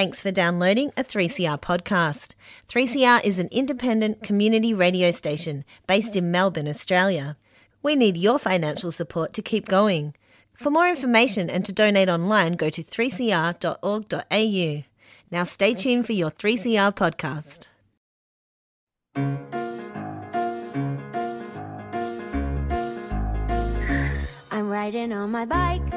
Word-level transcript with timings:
Thanks 0.00 0.22
for 0.22 0.30
downloading 0.30 0.92
a 0.96 1.04
3CR 1.04 1.60
podcast. 1.60 2.34
3CR 2.68 3.22
is 3.22 3.38
an 3.38 3.50
independent 3.52 4.22
community 4.22 4.72
radio 4.72 5.10
station 5.10 5.62
based 5.86 6.16
in 6.16 6.30
Melbourne, 6.30 6.66
Australia. 6.66 7.36
We 7.82 7.96
need 7.96 8.16
your 8.16 8.38
financial 8.38 8.92
support 8.92 9.34
to 9.34 9.42
keep 9.42 9.68
going. 9.68 10.14
For 10.54 10.70
more 10.70 10.88
information 10.88 11.50
and 11.50 11.66
to 11.66 11.74
donate 11.74 12.08
online, 12.08 12.54
go 12.54 12.70
to 12.70 12.82
3cr.org.au. 12.82 14.84
Now 15.30 15.44
stay 15.44 15.74
tuned 15.74 16.06
for 16.06 16.12
your 16.12 16.30
3CR 16.30 16.96
podcast. 16.96 17.68
I'm 24.50 24.70
riding 24.70 25.12
on 25.12 25.30
my 25.30 25.44
bike. 25.44 25.92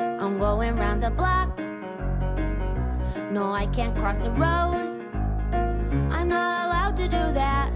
I'm 0.00 0.38
going 0.38 0.76
round 0.76 1.02
the 1.02 1.10
block. 1.10 1.60
No, 3.30 3.52
I 3.52 3.66
can't 3.66 3.94
cross 3.94 4.16
the 4.16 4.30
road. 4.30 5.02
I'm 6.10 6.28
not 6.28 6.66
allowed 6.66 6.96
to 6.96 7.04
do 7.04 7.10
that. 7.10 7.70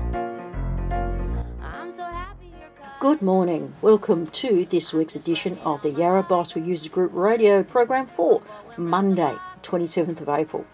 I'm 1.60 1.92
so 1.92 2.10
Good 2.98 3.20
morning. 3.20 3.74
Welcome 3.82 4.28
to 4.28 4.64
this 4.64 4.94
week's 4.94 5.14
edition 5.14 5.58
of 5.58 5.82
the 5.82 5.91
Yarra 5.91 6.22
Bicycle 6.22 6.62
Users 6.62 6.88
Group 6.88 7.10
radio 7.12 7.62
program 7.62 8.06
for 8.06 8.41
Monday, 8.78 9.36
27th 9.62 10.22
of 10.22 10.30
April. 10.30 10.64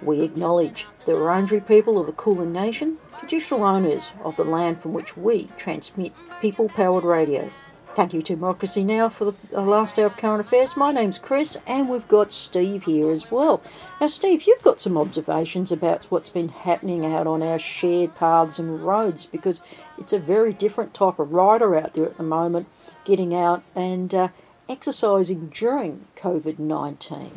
We 0.00 0.20
acknowledge 0.20 0.86
the 1.04 1.12
Wurundjeri 1.12 1.66
people 1.66 1.98
of 1.98 2.06
the 2.06 2.12
Kulin 2.12 2.52
Nation, 2.52 2.98
traditional 3.18 3.64
owners 3.64 4.12
of 4.22 4.36
the 4.36 4.44
land 4.44 4.80
from 4.80 4.92
which 4.92 5.16
we 5.16 5.48
transmit 5.56 6.12
people 6.40 6.68
powered 6.68 7.02
radio. 7.02 7.50
Thank 7.94 8.14
you 8.14 8.22
to 8.22 8.34
Democracy 8.36 8.84
Now! 8.84 9.10
for 9.10 9.34
the 9.50 9.60
last 9.60 9.98
hour 9.98 10.06
of 10.06 10.16
current 10.16 10.40
affairs. 10.40 10.78
My 10.78 10.92
name's 10.92 11.18
Chris, 11.18 11.58
and 11.66 11.90
we've 11.90 12.08
got 12.08 12.32
Steve 12.32 12.84
here 12.84 13.10
as 13.10 13.30
well. 13.30 13.60
Now, 14.00 14.06
Steve, 14.06 14.44
you've 14.46 14.62
got 14.62 14.80
some 14.80 14.96
observations 14.96 15.70
about 15.70 16.06
what's 16.06 16.30
been 16.30 16.48
happening 16.48 17.04
out 17.04 17.26
on 17.26 17.42
our 17.42 17.58
shared 17.58 18.14
paths 18.14 18.58
and 18.58 18.82
roads 18.82 19.26
because 19.26 19.60
it's 19.98 20.14
a 20.14 20.18
very 20.18 20.54
different 20.54 20.94
type 20.94 21.18
of 21.18 21.34
rider 21.34 21.76
out 21.76 21.92
there 21.92 22.06
at 22.06 22.16
the 22.16 22.22
moment, 22.22 22.66
getting 23.04 23.34
out 23.34 23.62
and 23.74 24.14
uh, 24.14 24.28
exercising 24.70 25.48
during 25.48 26.06
COVID 26.16 26.58
19. 26.58 27.32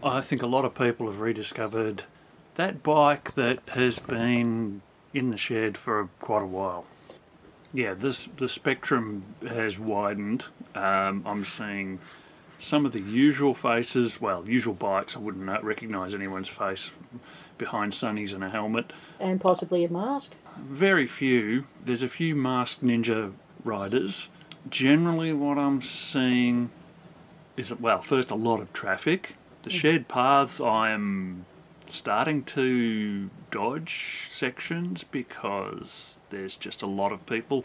I 0.00 0.20
think 0.20 0.42
a 0.42 0.46
lot 0.46 0.64
of 0.64 0.76
people 0.76 1.06
have 1.06 1.18
rediscovered 1.18 2.04
that 2.54 2.84
bike 2.84 3.32
that 3.32 3.58
has 3.70 3.98
been 3.98 4.82
in 5.12 5.30
the 5.30 5.36
shed 5.36 5.76
for 5.76 6.08
quite 6.20 6.42
a 6.42 6.46
while. 6.46 6.84
Yeah, 7.72 7.94
this 7.94 8.28
the 8.36 8.48
spectrum 8.48 9.24
has 9.46 9.78
widened. 9.78 10.46
Um, 10.74 11.22
I'm 11.26 11.44
seeing 11.44 11.98
some 12.58 12.86
of 12.86 12.92
the 12.92 13.00
usual 13.00 13.54
faces, 13.54 14.20
well, 14.20 14.48
usual 14.48 14.74
bikes. 14.74 15.16
I 15.16 15.18
wouldn't 15.18 15.62
recognise 15.62 16.14
anyone's 16.14 16.48
face 16.48 16.92
behind 17.58 17.92
sunnies 17.92 18.34
and 18.34 18.44
a 18.44 18.50
helmet. 18.50 18.92
And 19.20 19.40
possibly 19.40 19.84
a 19.84 19.88
mask. 19.88 20.32
Very 20.58 21.06
few. 21.06 21.64
There's 21.84 22.02
a 22.02 22.08
few 22.08 22.34
masked 22.34 22.84
ninja 22.84 23.32
riders. 23.64 24.28
Generally, 24.68 25.34
what 25.34 25.58
I'm 25.58 25.80
seeing 25.80 26.70
is 27.56 27.74
well, 27.74 28.00
first 28.00 28.30
a 28.30 28.34
lot 28.34 28.60
of 28.60 28.72
traffic. 28.72 29.36
The 29.62 29.70
shared 29.70 30.06
paths, 30.06 30.60
I 30.60 30.90
am 30.90 31.44
starting 31.90 32.42
to 32.44 33.30
dodge 33.50 34.26
sections 34.30 35.04
because 35.04 36.20
there's 36.30 36.56
just 36.56 36.82
a 36.82 36.86
lot 36.86 37.12
of 37.12 37.26
people, 37.26 37.64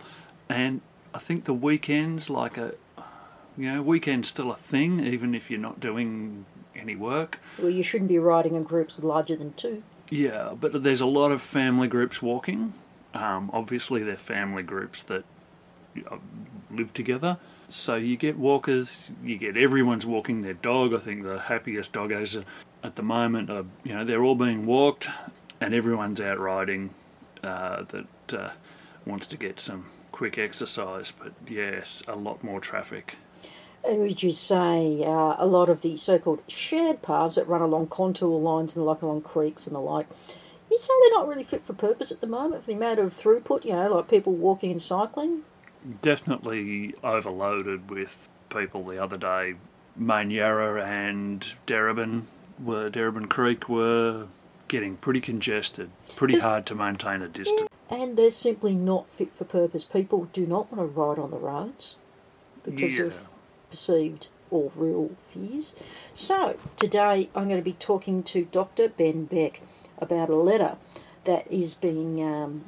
and 0.49 0.81
I 1.13 1.19
think 1.19 1.45
the 1.45 1.53
weekends, 1.53 2.29
like 2.29 2.57
a 2.57 2.75
you 3.57 3.71
know, 3.71 3.81
weekend's 3.81 4.29
still 4.29 4.51
a 4.51 4.55
thing, 4.55 5.01
even 5.01 5.35
if 5.35 5.51
you're 5.51 5.59
not 5.59 5.79
doing 5.79 6.45
any 6.75 6.95
work. 6.95 7.39
Well, 7.59 7.69
you 7.69 7.83
shouldn't 7.83 8.09
be 8.09 8.19
riding 8.19 8.55
in 8.55 8.63
groups 8.63 9.01
larger 9.03 9.35
than 9.35 9.53
two. 9.53 9.83
Yeah, 10.09 10.53
but 10.59 10.83
there's 10.83 11.01
a 11.01 11.05
lot 11.05 11.31
of 11.31 11.41
family 11.41 11.87
groups 11.87 12.21
walking. 12.21 12.73
Um, 13.13 13.49
obviously, 13.53 14.03
they're 14.03 14.15
family 14.15 14.63
groups 14.63 15.03
that 15.03 15.25
live 16.69 16.93
together. 16.93 17.37
So 17.69 17.95
you 17.95 18.17
get 18.17 18.37
walkers, 18.37 19.13
you 19.23 19.37
get 19.37 19.55
everyone's 19.55 20.05
walking 20.05 20.41
their 20.41 20.53
dog. 20.53 20.93
I 20.93 20.97
think 20.97 21.23
the 21.23 21.39
happiest 21.39 21.93
doggos 21.93 22.43
at 22.83 22.95
the 22.95 23.03
moment 23.03 23.49
are, 23.49 23.65
you 23.83 23.93
know, 23.93 24.03
they're 24.03 24.23
all 24.23 24.35
being 24.35 24.65
walked 24.65 25.09
and 25.59 25.73
everyone's 25.73 26.21
out 26.21 26.39
riding 26.39 26.91
uh, 27.43 27.83
that 27.83 28.33
uh, 28.33 28.49
wants 29.05 29.27
to 29.27 29.37
get 29.37 29.59
some 29.59 29.85
quick 30.11 30.37
exercise. 30.37 31.11
But 31.11 31.33
yes, 31.47 32.03
a 32.07 32.15
lot 32.15 32.43
more 32.43 32.59
traffic. 32.59 33.17
And 33.83 33.99
would 33.99 34.21
you 34.21 34.31
say 34.31 35.03
uh, 35.03 35.35
a 35.37 35.45
lot 35.45 35.69
of 35.69 35.81
the 35.81 35.97
so 35.97 36.19
called 36.19 36.43
shared 36.47 37.01
paths 37.01 37.35
that 37.35 37.47
run 37.47 37.61
along 37.61 37.87
contour 37.87 38.39
lines 38.39 38.75
and 38.75 38.85
like 38.85 39.01
along 39.01 39.21
creeks 39.21 39.65
and 39.65 39.75
the 39.75 39.79
like, 39.79 40.07
you'd 40.69 40.81
say 40.81 40.93
they're 41.01 41.17
not 41.17 41.27
really 41.27 41.43
fit 41.43 41.63
for 41.63 41.73
purpose 41.73 42.11
at 42.11 42.21
the 42.21 42.27
moment 42.27 42.63
for 42.63 42.67
the 42.67 42.77
amount 42.77 42.99
of 42.99 43.13
throughput, 43.15 43.65
you 43.65 43.73
know, 43.73 43.95
like 43.95 44.09
people 44.09 44.33
walking 44.33 44.71
and 44.71 44.81
cycling? 44.81 45.43
definitely 46.01 46.93
overloaded 47.03 47.89
with 47.89 48.29
people 48.49 48.83
the 48.85 49.01
other 49.01 49.17
day. 49.17 49.55
Main 49.95 50.31
Yarra 50.31 50.85
and 50.85 51.53
Darebin 51.67 52.23
were 52.63 52.89
Darebin 52.89 53.29
Creek 53.29 53.67
were 53.67 54.27
getting 54.67 54.97
pretty 54.97 55.19
congested, 55.21 55.89
pretty 56.15 56.39
hard 56.39 56.65
to 56.67 56.75
maintain 56.75 57.21
a 57.21 57.27
distance. 57.27 57.67
And 57.89 58.15
they're 58.17 58.31
simply 58.31 58.73
not 58.73 59.09
fit 59.09 59.33
for 59.33 59.43
purpose. 59.43 59.83
People 59.83 60.29
do 60.31 60.45
not 60.45 60.71
want 60.71 60.79
to 60.81 60.99
ride 60.99 61.19
on 61.19 61.31
the 61.31 61.37
roads 61.37 61.97
because 62.63 62.97
Yeah. 62.97 63.05
of 63.05 63.29
perceived 63.69 64.29
or 64.49 64.71
real 64.75 65.11
fears. 65.19 65.73
So, 66.13 66.57
today 66.75 67.29
I'm 67.35 67.45
going 67.49 67.59
to 67.59 67.63
be 67.63 67.73
talking 67.73 68.23
to 68.23 68.45
Dr. 68.45 68.89
Ben 68.89 69.25
Beck 69.25 69.61
about 69.97 70.29
a 70.29 70.35
letter 70.35 70.77
that 71.25 71.49
is 71.51 71.73
being 71.73 72.23
um, 72.23 72.65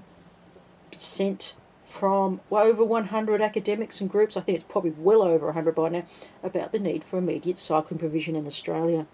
sent 0.95 1.55
from 1.87 2.41
over 2.51 2.83
100 2.83 3.41
academics 3.41 4.01
and 4.01 4.09
groups, 4.09 4.35
I 4.35 4.41
think 4.41 4.55
it's 4.55 4.65
probably 4.67 4.91
well 4.91 5.21
over 5.21 5.45
100 5.47 5.75
by 5.75 5.89
now, 5.89 6.03
about 6.41 6.71
the 6.71 6.79
need 6.79 7.03
for 7.03 7.17
immediate 7.19 7.59
cycling 7.59 7.99
provision 7.99 8.35
in 8.35 8.47
Australia. 8.47 9.05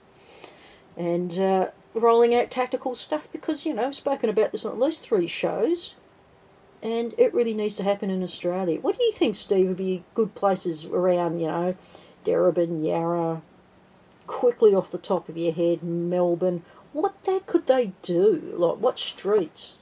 And 0.99 1.39
uh, 1.39 1.69
rolling 1.95 2.35
out 2.35 2.51
tactical 2.51 2.93
stuff 2.93 3.31
because, 3.31 3.65
you 3.65 3.73
know, 3.73 3.87
I've 3.87 3.95
spoken 3.95 4.29
about 4.29 4.51
this 4.51 4.65
on 4.65 4.73
at 4.73 4.79
least 4.79 5.01
three 5.01 5.27
shows 5.27 5.95
and 6.81 7.13
it 7.17 7.33
really 7.33 7.53
needs 7.53 7.75
to 7.77 7.83
happen 7.83 8.09
in 8.09 8.23
Australia. 8.23 8.79
What 8.79 8.97
do 8.97 9.03
you 9.03 9.11
think, 9.11 9.35
Steve, 9.35 9.67
would 9.67 9.77
be 9.77 10.03
good 10.13 10.35
places 10.35 10.85
around, 10.85 11.39
you 11.39 11.47
know, 11.47 11.75
Darebin, 12.23 12.85
Yarra, 12.85 13.41
quickly 14.27 14.73
off 14.73 14.91
the 14.91 14.97
top 14.97 15.27
of 15.29 15.37
your 15.37 15.53
head, 15.53 15.83
Melbourne? 15.83 16.63
What 16.93 17.23
that 17.25 17.47
could 17.47 17.67
they 17.67 17.93
do? 18.01 18.53
Like, 18.55 18.77
what 18.77 18.97
streets? 18.97 19.79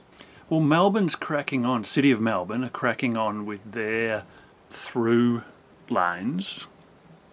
Well, 0.48 0.60
Melbourne's 0.60 1.14
cracking 1.14 1.64
on, 1.64 1.84
City 1.84 2.10
of 2.10 2.20
Melbourne 2.20 2.64
are 2.64 2.70
cracking 2.70 3.16
on 3.16 3.46
with 3.46 3.60
their 3.70 4.24
through 4.70 5.42
lanes 5.88 6.66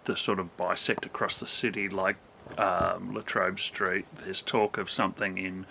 that 0.04 0.18
sort 0.18 0.38
of 0.38 0.56
bisect 0.56 1.06
across 1.06 1.40
the 1.40 1.46
city, 1.46 1.88
like 1.88 2.16
um, 2.58 3.14
Latrobe 3.14 3.58
Street. 3.58 4.06
There's 4.14 4.42
talk 4.42 4.78
of 4.78 4.90
something 4.90 5.38
in 5.38 5.66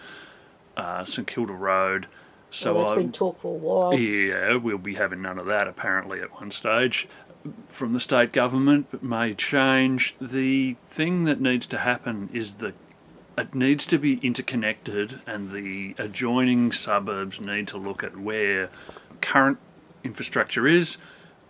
uh, 0.77 1.05
St 1.05 1.27
Kilda 1.27 1.53
Road. 1.53 2.07
So 2.49 2.73
well, 2.73 2.81
that's 2.83 2.91
I- 2.93 2.95
been 2.97 3.11
talked 3.11 3.41
for 3.41 3.53
a 3.55 3.57
while. 3.57 3.93
Yeah, 3.93 4.55
we'll 4.55 4.77
be 4.77 4.95
having 4.95 5.21
none 5.21 5.39
of 5.39 5.45
that 5.47 5.67
apparently 5.67 6.21
at 6.21 6.33
one 6.39 6.51
stage 6.51 7.07
from 7.67 7.93
the 7.93 7.99
state 7.99 8.31
government, 8.31 8.87
but 8.91 9.03
may 9.03 9.33
change. 9.33 10.15
The 10.19 10.73
thing 10.81 11.25
that 11.25 11.39
needs 11.39 11.67
to 11.67 11.77
happen 11.79 12.29
is 12.33 12.53
that 12.53 12.73
it 13.37 13.53
needs 13.53 13.85
to 13.87 13.99
be 13.99 14.19
interconnected, 14.23 15.19
and 15.27 15.51
the 15.51 15.93
adjoining 15.97 16.71
suburbs 16.71 17.39
need 17.41 17.67
to 17.67 17.77
look 17.77 18.03
at 18.03 18.17
where 18.17 18.69
current 19.21 19.57
infrastructure 20.03 20.65
is 20.67 20.97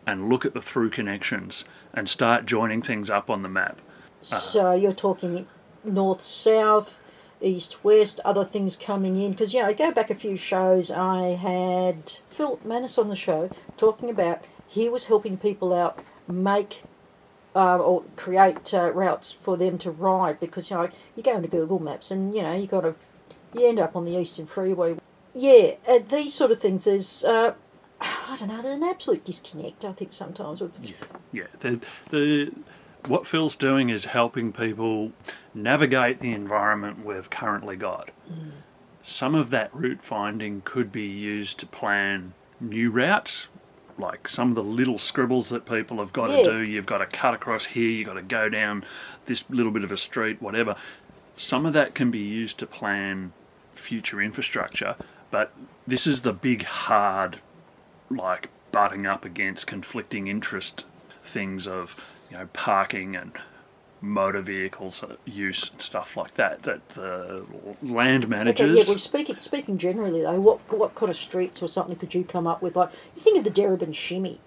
and 0.07 0.29
look 0.29 0.45
at 0.45 0.53
the 0.53 0.61
through 0.61 0.89
connections 0.89 1.65
and 1.93 2.09
start 2.09 2.45
joining 2.45 2.81
things 2.81 3.09
up 3.09 3.29
on 3.29 3.43
the 3.43 3.49
map. 3.49 3.79
So 4.21 4.73
you're 4.73 4.93
talking 4.93 5.47
north, 5.83 6.21
south, 6.21 7.01
east, 7.41 7.83
west, 7.83 8.19
other 8.25 8.43
things 8.43 8.75
coming 8.75 9.17
in. 9.17 9.31
Because, 9.31 9.53
you 9.53 9.61
know, 9.61 9.73
go 9.73 9.91
back 9.91 10.09
a 10.09 10.15
few 10.15 10.37
shows, 10.37 10.91
I 10.91 11.35
had 11.35 12.11
Phil 12.29 12.59
Manis 12.63 12.97
on 12.97 13.09
the 13.09 13.15
show 13.15 13.49
talking 13.77 14.09
about 14.09 14.43
he 14.67 14.89
was 14.89 15.05
helping 15.05 15.37
people 15.37 15.73
out 15.73 16.03
make 16.27 16.83
uh, 17.55 17.77
or 17.77 18.03
create 18.15 18.73
uh, 18.73 18.91
routes 18.91 19.31
for 19.31 19.55
them 19.55 19.77
to 19.77 19.91
ride 19.91 20.39
because, 20.39 20.69
you 20.69 20.75
know, 20.75 20.89
you 21.15 21.23
go 21.23 21.37
into 21.37 21.47
Google 21.47 21.79
Maps 21.79 22.11
and, 22.11 22.35
you 22.35 22.41
know, 22.41 22.53
you 22.53 22.67
kind 22.67 22.85
of, 22.85 22.97
you 23.53 23.67
end 23.67 23.79
up 23.79 23.95
on 23.95 24.05
the 24.05 24.17
Eastern 24.17 24.45
Freeway. 24.45 24.97
Yeah, 25.33 25.75
uh, 25.87 25.99
these 25.99 26.33
sort 26.33 26.51
of 26.51 26.59
things, 26.59 26.85
there's, 26.85 27.23
uh, 27.23 27.53
I 28.01 28.35
don't 28.37 28.49
know, 28.49 28.61
there's 28.61 28.77
an 28.77 28.83
absolute 28.83 29.23
disconnect, 29.23 29.85
I 29.85 29.93
think, 29.93 30.11
sometimes. 30.11 30.61
With, 30.61 30.73
Yeah, 31.31 31.47
the 31.59 31.79
the 32.09 32.51
what 33.07 33.27
Phil's 33.27 33.55
doing 33.55 33.89
is 33.89 34.05
helping 34.05 34.51
people 34.51 35.11
navigate 35.53 36.19
the 36.19 36.31
environment 36.33 37.05
we've 37.05 37.29
currently 37.29 37.75
got. 37.75 38.11
Some 39.03 39.35
of 39.35 39.49
that 39.51 39.73
route 39.73 40.01
finding 40.01 40.61
could 40.65 40.91
be 40.91 41.05
used 41.05 41.59
to 41.59 41.65
plan 41.65 42.33
new 42.59 42.89
routes, 42.89 43.47
like 43.97 44.27
some 44.27 44.49
of 44.49 44.55
the 44.55 44.63
little 44.63 44.97
scribbles 44.97 45.49
that 45.49 45.65
people 45.65 45.99
have 45.99 46.11
got 46.13 46.29
Yeah. 46.31 46.37
to 46.37 46.43
do. 46.51 46.57
You've 46.71 46.85
got 46.85 46.97
to 46.99 47.05
cut 47.05 47.33
across 47.33 47.65
here, 47.67 47.89
you've 47.89 48.07
got 48.07 48.13
to 48.15 48.21
go 48.21 48.49
down 48.49 48.83
this 49.25 49.45
little 49.49 49.71
bit 49.71 49.83
of 49.83 49.91
a 49.91 49.97
street, 49.97 50.41
whatever. 50.41 50.75
some 51.37 51.65
of 51.65 51.73
that 51.73 51.93
can 51.93 52.09
be 52.09 52.19
used 52.19 52.57
to 52.59 52.65
plan 52.65 53.33
future 53.73 54.21
infrastructure, 54.21 54.95
but 55.31 55.51
this 55.85 56.07
is 56.07 56.21
the 56.21 56.31
big, 56.31 56.63
hard, 56.63 57.39
like 58.09 58.47
butting 58.71 59.05
up 59.05 59.25
against 59.25 59.67
conflicting 59.67 60.27
interest 60.27 60.85
things 61.19 61.67
of, 61.67 62.14
you 62.29 62.37
know, 62.37 62.47
parking 62.53 63.15
and 63.15 63.31
motor 64.01 64.41
vehicles 64.41 65.03
use 65.25 65.71
and 65.71 65.81
stuff 65.81 66.15
like 66.15 66.35
that. 66.35 66.63
That 66.63 66.89
the 66.89 67.45
land 67.81 68.29
managers. 68.29 68.69
Okay, 68.69 68.79
yeah. 68.79 68.83
Well, 68.87 68.97
speaking 68.97 69.39
speaking 69.39 69.77
generally 69.77 70.21
though, 70.21 70.39
what 70.39 70.59
what 70.71 70.95
kind 70.95 71.09
of 71.09 71.15
streets 71.15 71.61
or 71.61 71.67
something 71.67 71.95
could 71.95 72.13
you 72.13 72.23
come 72.23 72.47
up 72.47 72.61
with? 72.61 72.75
Like 72.75 72.91
you 73.15 73.21
think 73.21 73.37
of 73.37 73.43
the 73.43 73.61
Darebin 73.61 73.93
Shimmy 73.93 74.39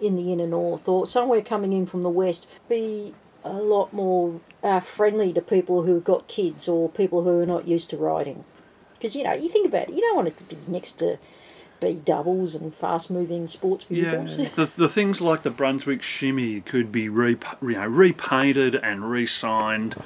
in 0.00 0.16
the 0.16 0.32
inner 0.32 0.46
north, 0.46 0.88
or 0.88 1.06
somewhere 1.06 1.42
coming 1.42 1.72
in 1.72 1.86
from 1.86 2.02
the 2.02 2.10
west, 2.10 2.48
be 2.68 3.14
a 3.44 3.52
lot 3.52 3.92
more 3.92 4.40
uh, 4.62 4.80
friendly 4.80 5.32
to 5.32 5.40
people 5.40 5.82
who've 5.82 6.04
got 6.04 6.28
kids 6.28 6.68
or 6.68 6.88
people 6.88 7.24
who 7.24 7.40
are 7.40 7.46
not 7.46 7.66
used 7.66 7.90
to 7.90 7.96
riding. 7.96 8.44
Because 8.94 9.16
you 9.16 9.24
know, 9.24 9.32
you 9.32 9.48
think 9.48 9.66
about 9.66 9.88
it, 9.88 9.94
you 9.94 10.00
don't 10.00 10.16
want 10.16 10.28
it 10.28 10.38
to 10.38 10.44
be 10.44 10.58
next 10.66 10.94
to 10.94 11.18
B 11.80 12.00
doubles 12.04 12.54
and 12.54 12.72
fast 12.72 13.10
moving 13.10 13.46
sports 13.46 13.84
vehicles. 13.84 14.36
Yeah, 14.36 14.48
the, 14.48 14.66
the 14.66 14.88
things 14.88 15.20
like 15.20 15.42
the 15.42 15.50
Brunswick 15.50 16.02
Shimmy 16.02 16.60
could 16.60 16.92
be 16.92 17.08
re, 17.08 17.36
you 17.62 17.72
know, 17.72 17.86
repainted 17.86 18.74
and 18.74 19.10
re-signed. 19.10 19.96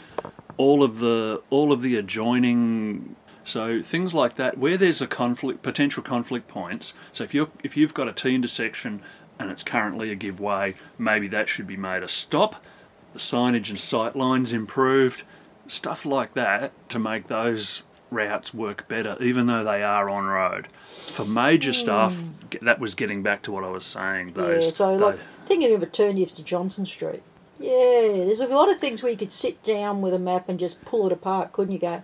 All 0.56 0.84
of 0.84 0.98
the 1.00 1.42
all 1.50 1.72
of 1.72 1.82
the 1.82 1.96
adjoining 1.96 3.16
so 3.44 3.82
things 3.82 4.14
like 4.14 4.36
that, 4.36 4.56
where 4.56 4.76
there's 4.76 5.02
a 5.02 5.06
conflict, 5.06 5.62
potential 5.62 6.02
conflict 6.02 6.48
points. 6.48 6.94
So 7.12 7.24
if 7.24 7.34
you 7.34 7.50
if 7.62 7.76
you've 7.76 7.94
got 7.94 8.08
a 8.08 8.12
T 8.12 8.34
intersection 8.34 9.02
and 9.38 9.50
it's 9.50 9.62
currently 9.62 10.10
a 10.10 10.14
give 10.14 10.40
way, 10.40 10.74
maybe 10.98 11.28
that 11.28 11.48
should 11.48 11.66
be 11.66 11.76
made 11.76 12.02
a 12.02 12.08
stop. 12.08 12.64
The 13.12 13.18
signage 13.18 13.68
and 13.68 13.78
sight 13.78 14.16
lines 14.16 14.52
improved, 14.52 15.22
stuff 15.68 16.04
like 16.04 16.34
that 16.34 16.72
to 16.88 16.98
make 16.98 17.28
those 17.28 17.82
routes 18.14 18.54
work 18.54 18.88
better, 18.88 19.16
even 19.20 19.46
though 19.46 19.64
they 19.64 19.82
are 19.82 20.08
on 20.08 20.24
road. 20.26 20.68
For 20.86 21.24
major 21.24 21.72
mm. 21.72 21.74
stuff, 21.74 22.16
that 22.62 22.80
was 22.80 22.94
getting 22.94 23.22
back 23.22 23.42
to 23.42 23.52
what 23.52 23.64
I 23.64 23.68
was 23.68 23.84
saying. 23.84 24.32
Those, 24.32 24.66
yeah, 24.66 24.72
so 24.72 24.98
those, 24.98 25.00
like 25.00 25.20
thinking 25.46 25.74
of 25.74 25.82
a 25.82 25.86
alternatives 25.86 26.32
to 26.34 26.42
Johnson 26.42 26.86
Street. 26.86 27.22
Yeah, 27.58 28.24
there's 28.24 28.40
a 28.40 28.46
lot 28.46 28.70
of 28.70 28.78
things 28.78 29.02
where 29.02 29.12
you 29.12 29.18
could 29.18 29.32
sit 29.32 29.62
down 29.62 30.00
with 30.00 30.12
a 30.12 30.18
map 30.18 30.48
and 30.48 30.58
just 30.58 30.84
pull 30.84 31.06
it 31.06 31.12
apart, 31.12 31.52
couldn't 31.52 31.72
you? 31.72 31.78
Go, 31.78 32.02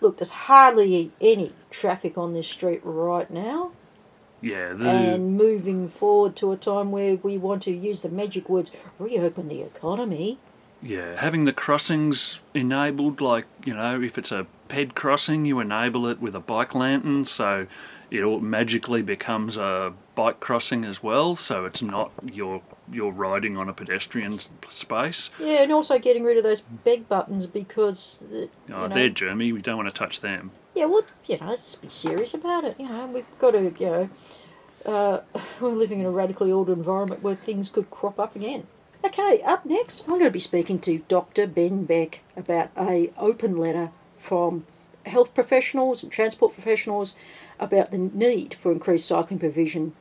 look, 0.00 0.18
there's 0.18 0.30
hardly 0.30 1.10
any 1.20 1.52
traffic 1.70 2.16
on 2.16 2.32
this 2.32 2.48
street 2.48 2.80
right 2.82 3.30
now. 3.30 3.72
Yeah, 4.40 4.72
the... 4.72 4.88
and 4.88 5.36
moving 5.36 5.88
forward 5.88 6.36
to 6.36 6.52
a 6.52 6.56
time 6.56 6.92
where 6.92 7.16
we 7.16 7.36
want 7.36 7.62
to 7.62 7.72
use 7.72 8.02
the 8.02 8.08
magic 8.08 8.48
words 8.48 8.70
reopen 8.98 9.48
the 9.48 9.62
economy. 9.62 10.38
Yeah, 10.82 11.20
having 11.20 11.44
the 11.44 11.52
crossings 11.52 12.40
enabled, 12.54 13.20
like, 13.20 13.46
you 13.64 13.74
know, 13.74 14.00
if 14.00 14.16
it's 14.16 14.30
a 14.30 14.46
ped 14.68 14.94
crossing, 14.94 15.44
you 15.44 15.58
enable 15.58 16.06
it 16.06 16.20
with 16.20 16.36
a 16.36 16.40
bike 16.40 16.74
lantern, 16.74 17.24
so 17.24 17.66
it 18.10 18.22
all 18.22 18.40
magically 18.40 19.02
becomes 19.02 19.56
a 19.56 19.92
bike 20.14 20.40
crossing 20.40 20.84
as 20.84 21.02
well, 21.02 21.36
so 21.36 21.64
it's 21.64 21.82
not 21.82 22.12
you're 22.24 22.62
you're 22.90 23.12
riding 23.12 23.56
on 23.56 23.68
a 23.68 23.72
pedestrian 23.72 24.40
space. 24.68 25.30
Yeah, 25.38 25.62
and 25.62 25.72
also 25.72 25.98
getting 25.98 26.24
rid 26.24 26.36
of 26.36 26.42
those 26.42 26.62
beg 26.62 27.08
buttons 27.08 27.46
because 27.46 28.24
the, 28.30 28.48
oh, 28.72 28.86
know, 28.86 28.88
they're 28.88 29.10
germy. 29.10 29.52
We 29.52 29.60
don't 29.60 29.76
want 29.76 29.88
to 29.88 29.94
touch 29.94 30.20
them. 30.20 30.52
Yeah, 30.74 30.86
well, 30.86 31.02
you 31.26 31.38
know, 31.38 31.48
let's 31.48 31.74
be 31.76 31.88
serious 31.88 32.34
about 32.34 32.64
it. 32.64 32.76
You 32.78 32.88
know, 32.88 33.06
we've 33.06 33.38
got 33.38 33.50
to, 33.50 33.74
you 33.78 33.86
know, 33.86 34.08
uh, 34.86 35.20
we're 35.60 35.70
living 35.70 36.00
in 36.00 36.06
a 36.06 36.10
radically 36.10 36.52
altered 36.52 36.78
environment 36.78 37.22
where 37.22 37.34
things 37.34 37.68
could 37.68 37.90
crop 37.90 38.18
up 38.18 38.36
again. 38.36 38.66
Okay, 39.04 39.40
up 39.44 39.64
next, 39.64 40.02
I'm 40.02 40.18
going 40.18 40.24
to 40.24 40.30
be 40.30 40.40
speaking 40.40 40.80
to 40.80 40.98
Dr. 41.08 41.46
Ben 41.46 41.84
Beck 41.84 42.22
about 42.36 42.70
a 42.76 43.12
open 43.16 43.56
letter 43.56 43.90
from 44.16 44.66
health 45.06 45.34
professionals 45.34 46.02
and 46.02 46.10
transport 46.10 46.52
professionals 46.52 47.14
about 47.60 47.90
the 47.90 47.98
need 47.98 48.54
for 48.54 48.72
increased 48.72 49.06
cycling 49.06 49.38
provision 49.38 49.94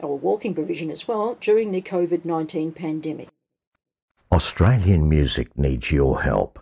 or 0.00 0.18
walking 0.18 0.54
provision 0.54 0.90
as 0.90 1.06
well 1.06 1.36
during 1.40 1.70
the 1.70 1.82
COVID 1.82 2.24
19 2.24 2.72
pandemic. 2.72 3.28
Australian 4.32 5.08
music 5.08 5.56
needs 5.58 5.90
your 5.90 6.22
help. 6.22 6.58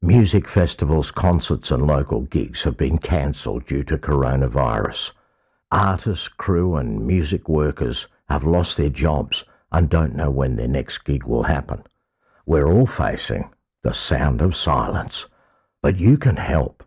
Music 0.00 0.48
festivals, 0.48 1.10
concerts, 1.10 1.70
and 1.70 1.86
local 1.86 2.22
gigs 2.22 2.64
have 2.64 2.76
been 2.76 2.98
cancelled 2.98 3.66
due 3.66 3.84
to 3.84 3.96
coronavirus. 3.96 5.12
Artists, 5.70 6.28
crew, 6.28 6.76
and 6.76 7.06
music 7.06 7.48
workers 7.48 8.08
have 8.28 8.44
lost 8.44 8.76
their 8.76 8.88
jobs 8.88 9.44
and 9.72 9.88
don't 9.88 10.14
know 10.14 10.30
when 10.30 10.56
their 10.56 10.68
next 10.68 10.98
gig 10.98 11.24
will 11.24 11.44
happen. 11.44 11.82
We're 12.46 12.70
all 12.70 12.86
facing 12.86 13.50
the 13.82 13.94
sound 13.94 14.40
of 14.40 14.54
silence, 14.54 15.26
but 15.82 15.98
you 15.98 16.16
can 16.16 16.36
help. 16.36 16.84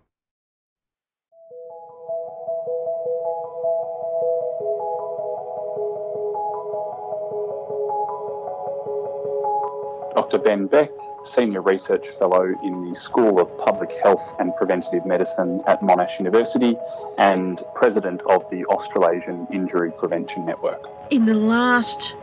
Dr. 10.24 10.38
Ben 10.38 10.66
Beck, 10.66 10.90
Senior 11.22 11.60
Research 11.60 12.08
Fellow 12.18 12.44
in 12.62 12.88
the 12.88 12.94
School 12.94 13.38
of 13.38 13.58
Public 13.58 13.92
Health 14.02 14.34
and 14.38 14.56
Preventative 14.56 15.04
Medicine 15.04 15.60
at 15.66 15.82
Monash 15.82 16.18
University 16.18 16.78
and 17.18 17.62
President 17.74 18.22
of 18.22 18.48
the 18.48 18.64
Australasian 18.64 19.46
Injury 19.52 19.92
Prevention 19.92 20.46
Network. 20.46 20.82
In 21.10 21.26
the 21.26 21.34
last 21.34 22.16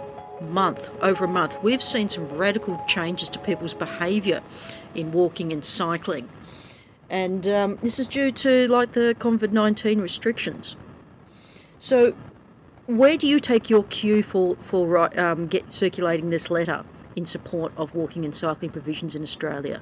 month, 0.50 0.89
over 1.03 1.25
a 1.25 1.27
month, 1.27 1.56
we've 1.62 1.83
seen 1.83 2.09
some 2.09 2.27
radical 2.30 2.83
changes 2.88 3.30
to 3.30 3.38
people's 3.38 3.75
behaviour 3.75 4.42
in 4.95 5.12
walking 5.12 5.53
and 5.53 5.63
cycling. 5.63 6.27
And 7.12 7.48
um, 7.50 7.75
this 7.83 8.00
is 8.00 8.07
due 8.07 8.31
to 8.31 8.68
like 8.68 8.94
the 8.94 9.15
COVID 9.19 9.51
19 9.51 10.01
restrictions. 10.01 10.75
So, 11.77 12.15
where 12.88 13.15
do 13.15 13.27
you 13.27 13.39
take 13.39 13.69
your 13.69 13.83
cue 13.83 14.24
for, 14.24 14.56
for 14.56 15.19
um, 15.19 15.45
get, 15.45 15.71
circulating 15.71 16.31
this 16.31 16.50
letter? 16.50 16.83
In 17.16 17.25
support 17.25 17.72
of 17.78 17.94
walking 17.96 18.25
and 18.25 18.36
cycling 18.36 18.72
provisions 18.72 19.16
in 19.16 19.24
Australia? 19.24 19.81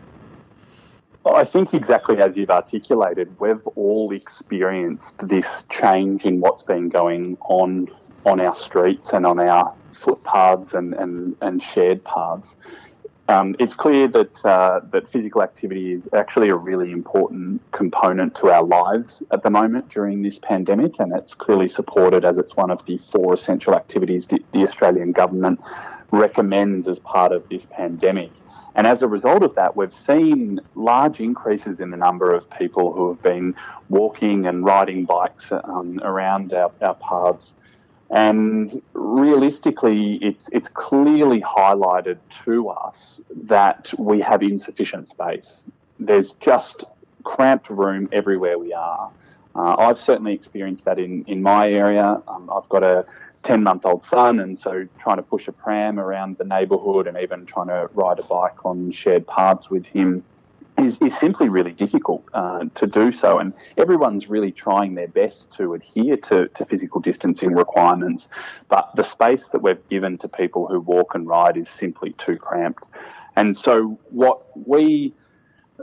I 1.26 1.44
think 1.44 1.74
exactly 1.74 2.18
as 2.22 2.38
you've 2.38 2.50
articulated, 2.50 3.40
we've 3.40 3.66
all 3.76 4.12
experienced 4.12 5.16
this 5.28 5.64
change 5.70 6.26
in 6.26 6.40
what's 6.40 6.64
been 6.64 6.90
going 6.90 7.38
on 7.42 7.88
on 8.26 8.42
our 8.42 8.56
streets 8.56 9.14
and 9.14 9.26
on 9.26 9.40
our 9.40 9.74
footpaths 9.94 10.74
and, 10.74 10.94
and, 10.94 11.36
and 11.42 11.64
shared 11.64 12.04
paths. 12.04 12.56
Um, 13.30 13.56
it's 13.59 13.76
clear 13.76 14.07
that 14.07 14.44
uh, 14.44 14.80
that 14.92 15.07
physical 15.07 15.44
activity 15.44 15.94
is 15.94 16.09
actually 16.14 16.50
a 16.50 16.56
really 16.56 16.92
important 16.92 17.62
component 17.71 18.33
to 18.36 18.50
our 18.50 18.64
lives 18.64 19.21
at 19.31 19.44
the 19.44 19.52
moment 19.52 19.90
during 19.90 20.24
this 20.24 20.40
pandemic, 20.40 21.00
and 21.00 21.14
it's 21.16 21.36
clearly 21.36 21.68
supported 21.68 22.26
as 22.26 22.40
it's 22.40 22.56
one 22.56 22.71
of 22.71 22.83
the 22.88 22.98
four 22.98 23.36
essential 23.36 23.76
activities 23.76 24.26
the 24.26 24.64
Australian 24.64 25.12
government 25.12 25.59
recommends 26.11 26.87
as 26.87 26.99
part 26.99 27.31
of 27.31 27.47
this 27.49 27.66
pandemic. 27.69 28.31
And 28.75 28.87
as 28.87 29.01
a 29.01 29.07
result 29.07 29.44
of 29.44 29.56
that, 29.56 29.75
we've 29.75 29.94
seen 29.94 30.59
large 30.75 31.19
increases 31.19 31.80
in 31.80 31.92
the 31.92 31.97
number 31.97 32.33
of 32.33 32.49
people 32.51 32.94
who 32.94 33.09
have 33.09 33.21
been 33.21 33.56
walking 33.89 34.45
and 34.45 34.63
riding 34.63 35.06
bikes 35.06 35.51
um, 35.51 35.99
around 36.04 36.54
our, 36.54 36.71
our 36.81 36.95
paths 36.95 37.54
and 38.09 38.81
realistically, 38.94 40.16
it's, 40.21 40.49
it's 40.51 40.68
clearly 40.68 41.42
highlighted 41.42 42.18
to 42.44 42.69
us 42.69 43.21
that 43.44 43.92
we 43.99 44.19
have 44.21 44.42
insufficient 44.42 45.09
space. 45.09 45.66
There's 45.99 46.33
just 46.33 46.85
cramped 47.23 47.69
room 47.69 48.09
everywhere 48.11 48.57
we 48.57 48.73
are. 48.73 49.11
Uh, 49.59 49.75
I've 49.78 49.99
certainly 49.99 50.33
experienced 50.33 50.85
that 50.85 50.99
in, 50.99 51.25
in 51.25 51.42
my 51.42 51.69
area. 51.69 52.21
Um, 52.30 52.49
I've 52.49 52.69
got 52.69 52.81
a 52.81 53.06
10 53.44 53.61
month 53.61 53.85
old 53.85 54.06
son, 54.06 54.39
and 54.39 54.57
so 54.57 54.87
trying 54.99 55.18
to 55.18 55.21
push 55.21 55.49
a 55.49 55.51
pram 55.51 55.99
around 55.99 56.37
the 56.37 56.45
neighbourhood 56.45 57.07
and 57.07 57.18
even 57.18 57.45
trying 57.45 57.68
to 57.68 57.89
ride 57.94 58.19
a 58.19 58.23
bike 58.23 58.66
on 58.66 58.89
shared 58.92 59.28
paths 59.28 59.69
with 59.69 59.85
him 59.85 60.23
is, 60.78 60.97
is 61.01 61.18
simply 61.18 61.49
really 61.49 61.73
difficult 61.73 62.23
uh, 62.33 62.66
to 62.75 62.87
do 62.87 63.11
so. 63.11 63.37
And 63.39 63.54
everyone's 63.78 64.30
really 64.30 64.54
trying 64.54 64.95
their 64.95 65.09
best 65.09 65.51
to 65.57 65.73
adhere 65.73 66.16
to, 66.16 66.47
to 66.47 66.66
physical 66.66 67.01
distancing 67.01 67.54
requirements. 67.54 68.30
But 68.69 68.89
the 68.95 69.04
space 69.04 69.49
that 69.49 69.61
we've 69.61 69.89
given 69.89 70.18
to 70.19 70.30
people 70.30 70.68
who 70.68 70.80
walk 70.80 71.16
and 71.16 71.28
ride 71.28 71.57
is 71.57 71.68
simply 71.68 72.13
too 72.13 72.37
cramped. 72.37 72.87
And 73.35 73.57
so 73.57 73.99
what 74.09 74.42
we 74.68 75.13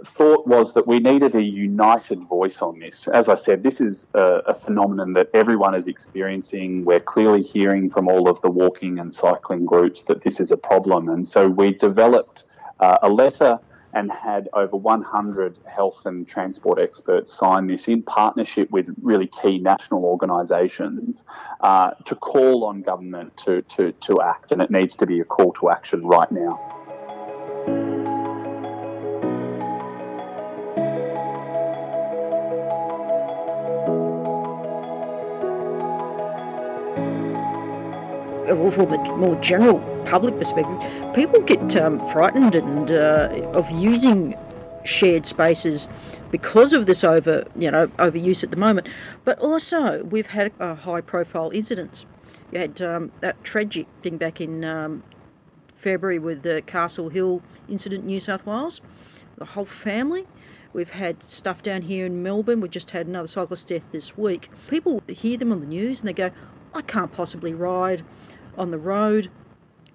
thought 0.05 0.47
was 0.47 0.75
that 0.75 0.87
we 0.87 0.99
needed 0.99 1.35
a 1.35 1.43
united 1.43 2.23
voice 2.25 2.61
on 2.61 2.79
this. 2.79 3.09
As 3.09 3.29
I 3.29 3.37
said, 3.37 3.63
this 3.63 3.81
is 3.81 4.07
a, 4.15 4.43
a, 4.47 4.55
phenomenon 4.55 5.13
that 5.15 5.31
everyone 5.33 5.75
is 5.75 5.89
experiencing. 5.89 6.85
We're 6.85 7.01
clearly 7.01 7.43
hearing 7.43 7.91
from 7.91 8.09
all 8.09 8.29
of 8.29 8.41
the 8.43 8.51
walking 8.51 8.99
and 8.99 9.15
cycling 9.15 9.65
groups 9.65 10.05
that 10.05 10.23
this 10.23 10.41
is 10.41 10.51
a 10.51 10.57
problem. 10.57 11.09
And 11.09 11.27
so 11.27 11.49
we 11.49 11.75
developed 11.75 12.45
uh, 12.81 12.99
a 13.03 13.09
letter 13.09 13.59
and 13.95 14.13
had 14.13 14.49
over 14.53 14.77
100 14.77 15.59
health 15.65 16.05
and 16.05 16.29
transport 16.29 16.79
experts 16.79 17.33
sign 17.33 17.67
this 17.67 17.89
in 17.89 18.03
partnership 18.03 18.71
with 18.71 18.95
really 19.01 19.27
key 19.27 19.59
national 19.59 20.05
organisations 20.05 21.25
uh, 21.61 21.93
to 22.05 22.15
call 22.15 22.65
on 22.65 22.83
government 22.83 23.35
to, 23.39 23.63
to, 23.63 23.93
to 23.93 24.21
act. 24.21 24.53
And 24.53 24.61
it 24.61 24.71
needs 24.71 24.97
to 24.97 25.07
be 25.07 25.21
a 25.21 25.25
call 25.25 25.53
to 25.55 25.71
action 25.71 26.05
right 26.05 26.31
now. 26.31 26.76
From 38.47 38.93
a 38.93 39.17
more 39.17 39.37
general 39.37 39.81
public 40.07 40.39
perspective, 40.39 41.15
people 41.15 41.41
get 41.41 41.77
um, 41.77 41.99
frightened 42.11 42.55
and 42.55 42.93
uh, 42.93 43.51
of 43.55 43.71
using 43.71 44.35
shared 44.85 45.27
spaces 45.27 45.89
because 46.31 46.73
of 46.73 46.87
this 46.87 47.05
over, 47.05 47.45
you 47.57 47.71
know, 47.71 47.89
overuse 47.99 48.45
at 48.45 48.51
the 48.51 48.57
moment. 48.57 48.89
But 49.25 49.39
also, 49.39 50.05
we've 50.05 50.27
had 50.27 50.53
uh, 50.61 50.75
high-profile 50.75 51.51
incidents. 51.51 52.07
You 52.53 52.61
had 52.61 52.81
um, 52.83 53.13
that 53.21 53.43
tragic 53.45 53.87
thing 54.03 54.17
back 54.17 54.41
in 54.41 54.65
um, 54.65 55.03
February 55.77 56.19
with 56.19 56.43
the 56.43 56.63
Castle 56.63 57.09
Hill 57.09 57.43
incident, 57.69 58.03
in 58.03 58.07
New 58.07 58.21
South 58.21 58.47
Wales. 58.47 58.81
The 59.39 59.45
whole 59.45 59.67
family. 59.67 60.27
We've 60.73 60.91
had 60.91 61.23
stuff 61.23 61.63
down 61.63 61.83
here 61.83 62.07
in 62.07 62.23
Melbourne. 62.23 62.61
We 62.61 62.69
just 62.69 62.91
had 62.91 63.07
another 63.07 63.29
cyclist 63.29 63.69
death 63.69 63.85
this 63.93 64.17
week. 64.17 64.51
People 64.69 65.03
hear 65.09 65.39
them 65.39 65.51
on 65.51 65.61
the 65.61 65.67
news 65.67 66.01
and 66.01 66.09
they 66.09 66.13
go, 66.13 66.31
I 66.75 66.83
can't 66.83 67.13
possibly 67.13 67.55
ride 67.55 68.03
on 68.59 68.71
the 68.71 68.79
road. 68.79 69.31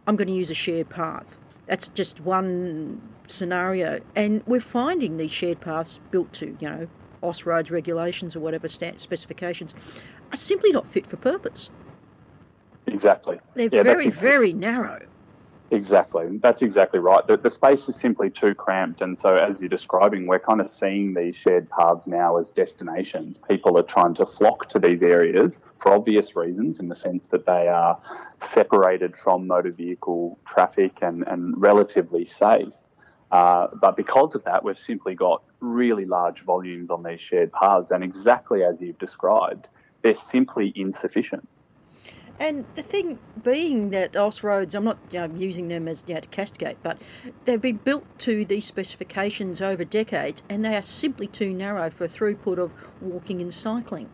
I'm 0.07 0.15
going 0.15 0.27
to 0.27 0.33
use 0.33 0.49
a 0.49 0.55
shared 0.55 0.89
path. 0.89 1.37
That's 1.67 1.87
just 1.89 2.21
one 2.21 3.01
scenario. 3.27 3.99
And 4.15 4.43
we're 4.45 4.61
finding 4.61 5.17
these 5.17 5.31
shared 5.31 5.61
paths 5.61 5.99
built 6.09 6.33
to, 6.33 6.57
you 6.59 6.69
know, 6.69 6.87
Austroads 7.23 7.71
regulations 7.71 8.35
or 8.35 8.39
whatever 8.39 8.67
specifications 8.67 9.75
are 10.31 10.37
simply 10.37 10.71
not 10.71 10.87
fit 10.91 11.05
for 11.05 11.17
purpose. 11.17 11.69
Exactly. 12.87 13.39
They're 13.53 13.69
yeah, 13.71 13.83
very, 13.83 14.09
very 14.09 14.53
narrow. 14.53 15.05
Exactly. 15.73 16.37
That's 16.43 16.61
exactly 16.61 16.99
right. 16.99 17.25
The, 17.25 17.37
the 17.37 17.49
space 17.49 17.87
is 17.87 17.95
simply 17.95 18.29
too 18.29 18.53
cramped. 18.53 19.01
And 19.01 19.17
so, 19.17 19.35
as 19.35 19.61
you're 19.61 19.69
describing, 19.69 20.27
we're 20.27 20.39
kind 20.39 20.59
of 20.59 20.69
seeing 20.69 21.13
these 21.13 21.33
shared 21.33 21.69
paths 21.69 22.07
now 22.07 22.37
as 22.37 22.51
destinations. 22.51 23.39
People 23.49 23.77
are 23.77 23.83
trying 23.83 24.13
to 24.15 24.25
flock 24.25 24.67
to 24.69 24.79
these 24.79 25.01
areas 25.01 25.61
for 25.81 25.93
obvious 25.93 26.35
reasons, 26.35 26.81
in 26.81 26.89
the 26.89 26.95
sense 26.95 27.27
that 27.27 27.45
they 27.45 27.69
are 27.69 27.97
separated 28.37 29.15
from 29.15 29.47
motor 29.47 29.71
vehicle 29.71 30.37
traffic 30.45 30.99
and, 31.01 31.25
and 31.27 31.59
relatively 31.59 32.25
safe. 32.25 32.73
Uh, 33.31 33.67
but 33.79 33.95
because 33.95 34.35
of 34.35 34.43
that, 34.43 34.65
we've 34.65 34.77
simply 34.77 35.15
got 35.15 35.41
really 35.61 36.03
large 36.03 36.41
volumes 36.43 36.89
on 36.89 37.01
these 37.01 37.21
shared 37.21 37.49
paths. 37.53 37.91
And 37.91 38.03
exactly 38.03 38.61
as 38.65 38.81
you've 38.81 38.99
described, 38.99 39.69
they're 40.01 40.15
simply 40.15 40.73
insufficient. 40.75 41.47
And 42.41 42.65
the 42.73 42.81
thing 42.81 43.19
being 43.43 43.91
that 43.91 44.13
Austroads, 44.13 44.73
I'm 44.73 44.83
not 44.83 44.97
you 45.11 45.19
know, 45.19 45.31
using 45.35 45.67
them 45.67 45.87
as 45.87 46.03
you 46.07 46.15
know, 46.15 46.21
to 46.21 46.27
castigate, 46.29 46.77
but 46.81 46.97
they've 47.45 47.61
been 47.61 47.77
built 47.77 48.03
to 48.21 48.43
these 48.43 48.65
specifications 48.65 49.61
over 49.61 49.85
decades 49.85 50.41
and 50.49 50.65
they 50.65 50.75
are 50.75 50.81
simply 50.81 51.27
too 51.27 51.53
narrow 51.53 51.91
for 51.91 52.07
throughput 52.07 52.57
of 52.57 52.71
walking 52.99 53.41
and 53.41 53.53
cycling. 53.53 54.09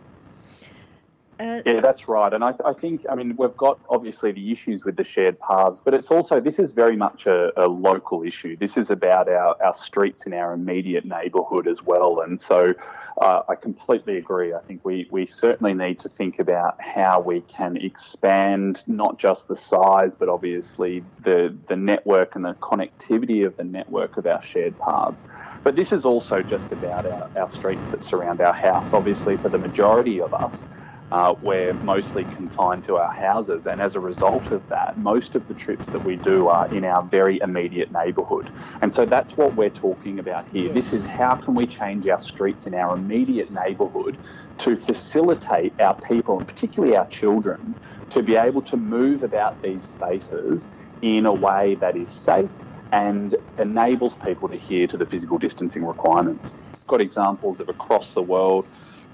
Uh, 1.40 1.62
yeah, 1.66 1.82
that's 1.82 2.08
right. 2.08 2.34
And 2.34 2.44
I, 2.44 2.54
I, 2.66 2.74
think, 2.74 3.06
I 3.12 3.16
mean, 3.16 3.36
we've 3.38 3.56
got 3.58 3.80
obviously 3.90 4.32
the 4.32 4.52
issues 4.52 4.84
with 4.84 4.96
the 4.96 5.04
shared 5.04 5.40
paths, 5.40 5.82
but 5.86 5.94
it's 5.94 6.10
also, 6.10 6.40
this 6.40 6.58
is 6.58 6.72
very 6.72 6.96
much 6.96 7.28
a, 7.28 7.52
a 7.56 7.68
local 7.68 8.24
issue. 8.24 8.58
This 8.58 8.76
is 8.76 8.90
about 8.90 9.30
our, 9.30 9.56
our 9.64 9.76
streets 9.76 10.26
in 10.26 10.34
our 10.34 10.54
immediate 10.54 11.06
neighbourhood 11.06 11.68
as 11.68 11.84
well. 11.84 12.22
And 12.22 12.42
so 12.42 12.74
uh, 13.22 13.42
I 13.48 13.54
completely 13.54 14.18
agree. 14.18 14.56
I 14.56 14.62
think 14.62 14.84
we, 14.84 15.08
we 15.12 15.28
certainly 15.28 15.76
need 15.76 16.00
to 16.00 16.10
think 16.10 16.40
about 16.40 16.82
how 16.82 17.20
we 17.20 17.42
can 17.42 17.78
expand 17.78 18.84
not 18.88 19.20
just 19.20 19.48
the 19.48 19.56
size, 19.56 20.16
but 20.18 20.30
obviously 20.30 21.04
the, 21.20 21.56
the 21.70 21.76
network 21.76 22.36
and 22.36 22.46
the 22.46 22.56
connectivity 22.56 23.46
of 23.46 23.56
the 23.58 23.64
network 23.64 24.18
of 24.18 24.26
our 24.26 24.42
shared 24.42 24.76
paths. 24.80 25.24
But 25.64 25.76
this 25.76 25.92
is 25.92 26.04
also 26.04 26.42
just 26.42 26.72
about 26.72 27.06
our, 27.06 27.30
our 27.36 27.50
streets 27.50 27.90
that 27.90 28.04
surround 28.04 28.42
our 28.42 28.54
house. 28.54 28.90
Obviously, 28.92 29.38
for 29.38 29.50
the 29.50 29.60
majority 29.60 30.20
of 30.20 30.34
us, 30.34 30.66
uh, 31.12 31.34
we're 31.42 31.74
mostly 31.74 32.26
confined 32.26 32.84
to 32.86 32.98
our 32.98 33.12
houses. 33.12 33.66
And 33.66 33.82
as 33.82 33.96
a 33.96 34.00
result 34.00 34.52
of 34.52 34.68
that, 34.70 34.98
most 34.98 35.36
of 35.36 35.48
the 35.48 35.54
trips 35.54 35.88
that 35.90 36.04
we 36.04 36.18
do 36.18 36.48
are 36.50 36.68
in 36.68 36.84
our 36.84 37.04
very 37.04 37.40
immediate 37.42 37.92
neighbourhood. 37.92 38.50
And 38.82 38.94
so 38.94 39.06
that's 39.06 39.38
what 39.38 39.56
we're 39.56 39.70
talking 39.70 40.20
about 40.20 40.48
here. 40.48 40.66
Yes. 40.66 40.74
This 40.74 40.94
is 40.94 41.06
how 41.06 41.36
can 41.36 41.56
we 41.56 41.66
change 41.66 42.08
our 42.08 42.20
streets 42.20 42.68
in 42.68 42.74
our 42.74 42.96
immediate 42.96 43.52
neighbourhood 43.52 44.18
to 44.60 44.76
facilitate 44.76 45.80
our 45.80 45.96
people, 45.96 46.40
and 46.40 46.48
particularly 46.48 46.96
our 46.98 47.08
children, 47.08 47.76
to 48.10 48.22
be 48.22 48.36
able 48.36 48.62
to 48.64 48.76
move 48.78 49.24
about 49.24 49.62
these 49.62 49.84
spaces 49.86 50.68
in 51.02 51.26
a 51.26 51.34
way 51.34 51.76
that 51.76 51.96
is 51.96 52.10
safe 52.10 52.52
and 52.92 53.36
enables 53.58 54.16
people 54.18 54.48
to 54.50 54.56
adhere 54.56 54.88
to 54.88 54.98
the 54.98 55.06
physical 55.06 55.38
distancing 55.38 55.86
requirements. 55.86 56.54
Got 56.88 57.02
examples 57.02 57.60
of 57.60 57.70
across 57.70 58.14
the 58.14 58.24
world 58.24 58.66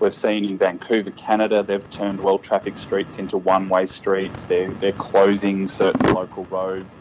We've 0.03 0.13
seen 0.13 0.43
in 0.43 0.57
Vancouver, 0.57 1.12
Canada, 1.12 1.63
they've 1.63 1.89
turned 1.89 2.19
well 2.19 2.38
traffic 2.38 2.77
streets 2.77 3.19
into 3.19 3.38
one 3.38 3.69
way 3.69 3.86
streets. 3.86 4.43
They're, 4.43 4.69
they're 4.69 4.91
closing 4.91 5.65
certain 5.65 6.13
local 6.13 6.43
roads. 6.48 6.93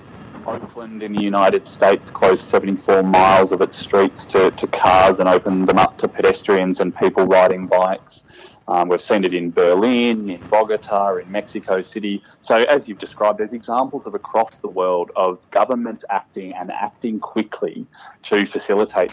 Oakland 0.47 1.03
in 1.03 1.13
the 1.13 1.21
United 1.21 1.67
States 1.67 2.13
closed 2.13 2.49
74 2.49 3.03
miles 3.03 3.51
of 3.51 3.61
its 3.61 3.77
streets 3.77 4.25
to, 4.27 4.53
to 4.53 4.67
cars 4.69 5.19
and 5.19 5.29
opened 5.29 5.67
them 5.67 5.79
up 5.79 5.99
to 5.99 6.07
pedestrians 6.07 6.81
and 6.81 6.95
people 6.95 7.27
riding 7.27 7.67
bikes. 7.67 8.23
Um, 8.69 8.89
we've 8.89 9.01
seen 9.01 9.25
it 9.25 9.35
in 9.35 9.51
Berlin, 9.51 10.31
in 10.31 10.47
Bogota, 10.47 11.17
in 11.17 11.29
Mexico 11.29 11.81
City. 11.81 12.23
So, 12.39 12.55
as 12.55 12.89
you've 12.89 13.01
described, 13.01 13.41
there's 13.41 13.53
examples 13.53 14.07
of 14.07 14.15
across 14.15 14.59
the 14.59 14.69
world 14.69 15.11
of 15.17 15.41
governments 15.51 16.05
acting 16.09 16.53
and 16.53 16.71
acting 16.71 17.19
quickly 17.19 17.85
to 18.23 18.47
facilitate. 18.47 19.13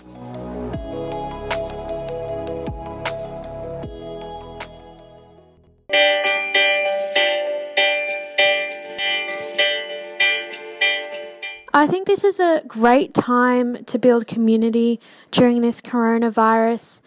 I 11.79 11.87
think 11.87 12.07
this 12.07 12.25
is 12.25 12.41
a 12.41 12.61
great 12.67 13.13
time 13.13 13.85
to 13.85 13.97
build 13.97 14.27
community 14.27 14.99
during 15.31 15.61
this 15.61 15.79
coronavirus. 15.79 16.99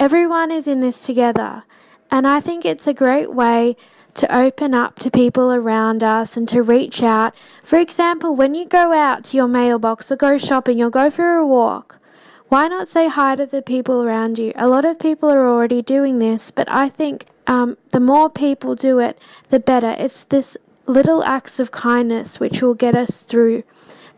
Everyone 0.00 0.50
is 0.50 0.66
in 0.66 0.80
this 0.80 1.00
together, 1.06 1.62
and 2.10 2.26
I 2.26 2.40
think 2.40 2.64
it's 2.64 2.88
a 2.88 2.92
great 2.92 3.32
way 3.32 3.76
to 4.14 4.36
open 4.36 4.74
up 4.74 4.98
to 4.98 5.12
people 5.12 5.52
around 5.52 6.02
us 6.02 6.36
and 6.36 6.48
to 6.48 6.60
reach 6.60 7.04
out. 7.04 7.34
For 7.62 7.78
example, 7.78 8.34
when 8.34 8.56
you 8.56 8.64
go 8.64 8.92
out 8.92 9.22
to 9.26 9.36
your 9.36 9.46
mailbox 9.46 10.10
or 10.10 10.16
go 10.16 10.38
shopping 10.38 10.82
or 10.82 10.90
go 10.90 11.08
for 11.08 11.36
a 11.36 11.46
walk, 11.46 12.00
why 12.48 12.66
not 12.66 12.88
say 12.88 13.06
hi 13.06 13.36
to 13.36 13.46
the 13.46 13.62
people 13.62 14.02
around 14.02 14.40
you? 14.40 14.52
A 14.56 14.66
lot 14.66 14.84
of 14.84 14.98
people 14.98 15.30
are 15.30 15.46
already 15.46 15.82
doing 15.82 16.18
this, 16.18 16.50
but 16.50 16.68
I 16.68 16.88
think 16.88 17.26
um, 17.46 17.76
the 17.92 18.00
more 18.00 18.28
people 18.28 18.74
do 18.74 18.98
it, 18.98 19.20
the 19.50 19.60
better. 19.60 19.92
It's 19.92 20.24
this 20.24 20.56
little 20.86 21.22
acts 21.22 21.60
of 21.60 21.70
kindness 21.70 22.40
which 22.40 22.60
will 22.60 22.74
get 22.74 22.96
us 22.96 23.22
through 23.22 23.62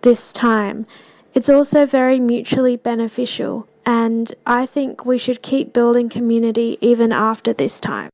this 0.02 0.33
time. 0.33 0.87
It's 1.35 1.49
also 1.49 1.87
very 1.87 2.19
mutually 2.19 2.76
beneficial, 2.76 3.69
and 3.87 4.33
I 4.47 4.67
think 4.67 5.05
we 5.05 5.19
should 5.19 5.43
keep 5.43 5.73
building 5.73 6.09
community 6.09 6.78
even 6.81 7.12
after 7.12 7.52
this 7.52 7.81
time. 7.81 8.11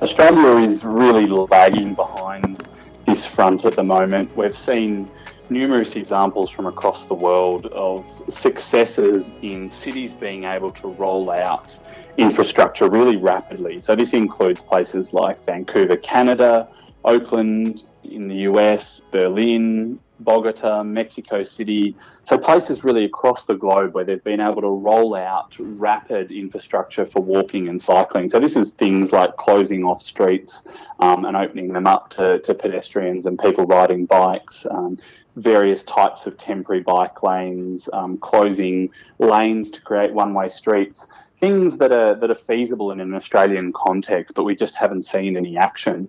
Australia 0.00 0.68
is 0.68 0.82
really 0.82 1.26
lagging 1.26 1.94
behind 1.94 2.66
this 3.06 3.26
front 3.26 3.64
at 3.64 3.76
the 3.76 3.82
moment. 3.82 4.34
We've 4.36 4.56
seen 4.56 5.10
numerous 5.50 5.96
examples 5.96 6.50
from 6.50 6.66
across 6.66 7.06
the 7.06 7.14
world 7.14 7.66
of 7.66 8.04
successes 8.28 9.32
in 9.42 9.68
cities 9.68 10.14
being 10.14 10.44
able 10.44 10.70
to 10.70 10.88
roll 10.88 11.30
out 11.30 11.78
infrastructure 12.16 12.88
really 12.88 13.16
rapidly. 13.16 13.80
So, 13.80 13.96
this 13.96 14.12
includes 14.12 14.62
places 14.62 15.12
like 15.12 15.42
Vancouver, 15.44 15.96
Canada, 15.96 16.68
Oakland, 17.04 17.84
in 18.04 18.28
the 18.28 18.36
US, 18.50 19.02
Berlin, 19.10 19.98
Bogota, 20.20 20.82
Mexico 20.82 21.42
City, 21.42 21.96
so 22.24 22.38
places 22.38 22.84
really 22.84 23.04
across 23.04 23.46
the 23.46 23.54
globe 23.54 23.94
where 23.94 24.04
they've 24.04 24.22
been 24.22 24.40
able 24.40 24.62
to 24.62 24.68
roll 24.68 25.14
out 25.14 25.56
rapid 25.58 26.30
infrastructure 26.30 27.06
for 27.06 27.20
walking 27.20 27.68
and 27.68 27.80
cycling. 27.80 28.28
So 28.28 28.38
this 28.38 28.56
is 28.56 28.72
things 28.72 29.12
like 29.12 29.36
closing 29.36 29.84
off 29.84 30.02
streets 30.02 30.62
um, 31.00 31.24
and 31.24 31.36
opening 31.36 31.72
them 31.72 31.86
up 31.86 32.10
to, 32.10 32.38
to, 32.40 32.54
pedestrians 32.54 33.26
and 33.26 33.38
people 33.38 33.64
riding 33.64 34.06
bikes. 34.06 34.66
Um, 34.70 34.98
various 35.36 35.82
types 35.84 36.26
of 36.26 36.36
temporary 36.36 36.82
bike 36.82 37.22
lanes, 37.22 37.88
um, 37.92 38.18
closing 38.18 38.90
lanes 39.18 39.70
to 39.70 39.80
create 39.80 40.12
one-way 40.12 40.48
streets, 40.48 41.06
things 41.38 41.78
that 41.78 41.92
are 41.92 42.14
that 42.16 42.30
are 42.30 42.34
feasible 42.34 42.90
in 42.90 43.00
an 43.00 43.14
Australian 43.14 43.72
context, 43.72 44.34
but 44.34 44.44
we 44.44 44.54
just 44.54 44.74
haven't 44.74 45.06
seen 45.06 45.36
any 45.36 45.56
action. 45.56 46.08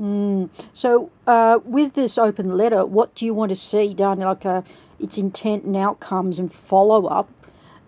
Mm. 0.00 0.48
So, 0.72 1.10
uh, 1.26 1.58
with 1.64 1.92
this 1.92 2.16
open 2.16 2.56
letter, 2.56 2.86
what 2.86 3.14
do 3.14 3.26
you 3.26 3.34
want 3.34 3.50
to 3.50 3.56
see 3.56 3.92
done? 3.92 4.20
Like 4.20 4.46
uh, 4.46 4.62
its 4.98 5.18
intent 5.18 5.64
and 5.64 5.76
outcomes 5.76 6.38
and 6.38 6.52
follow 6.52 7.06
up. 7.06 7.28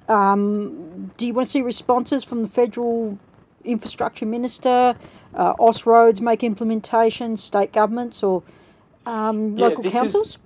Um, 0.09 1.11
do 1.17 1.27
you 1.27 1.33
want 1.33 1.49
to 1.49 1.53
see 1.53 1.63
responses 1.63 2.23
from 2.23 2.43
the 2.43 2.49
federal 2.49 3.19
infrastructure 3.65 4.27
minister, 4.27 4.95
uh, 5.35 5.55
Austroads 5.55 6.21
make 6.21 6.45
implementation, 6.45 7.37
state 7.37 7.73
governments, 7.73 8.23
or 8.23 8.43
um, 9.07 9.57
yeah, 9.57 9.69
local 9.69 9.91
councils? 9.91 10.31
Is, 10.31 10.39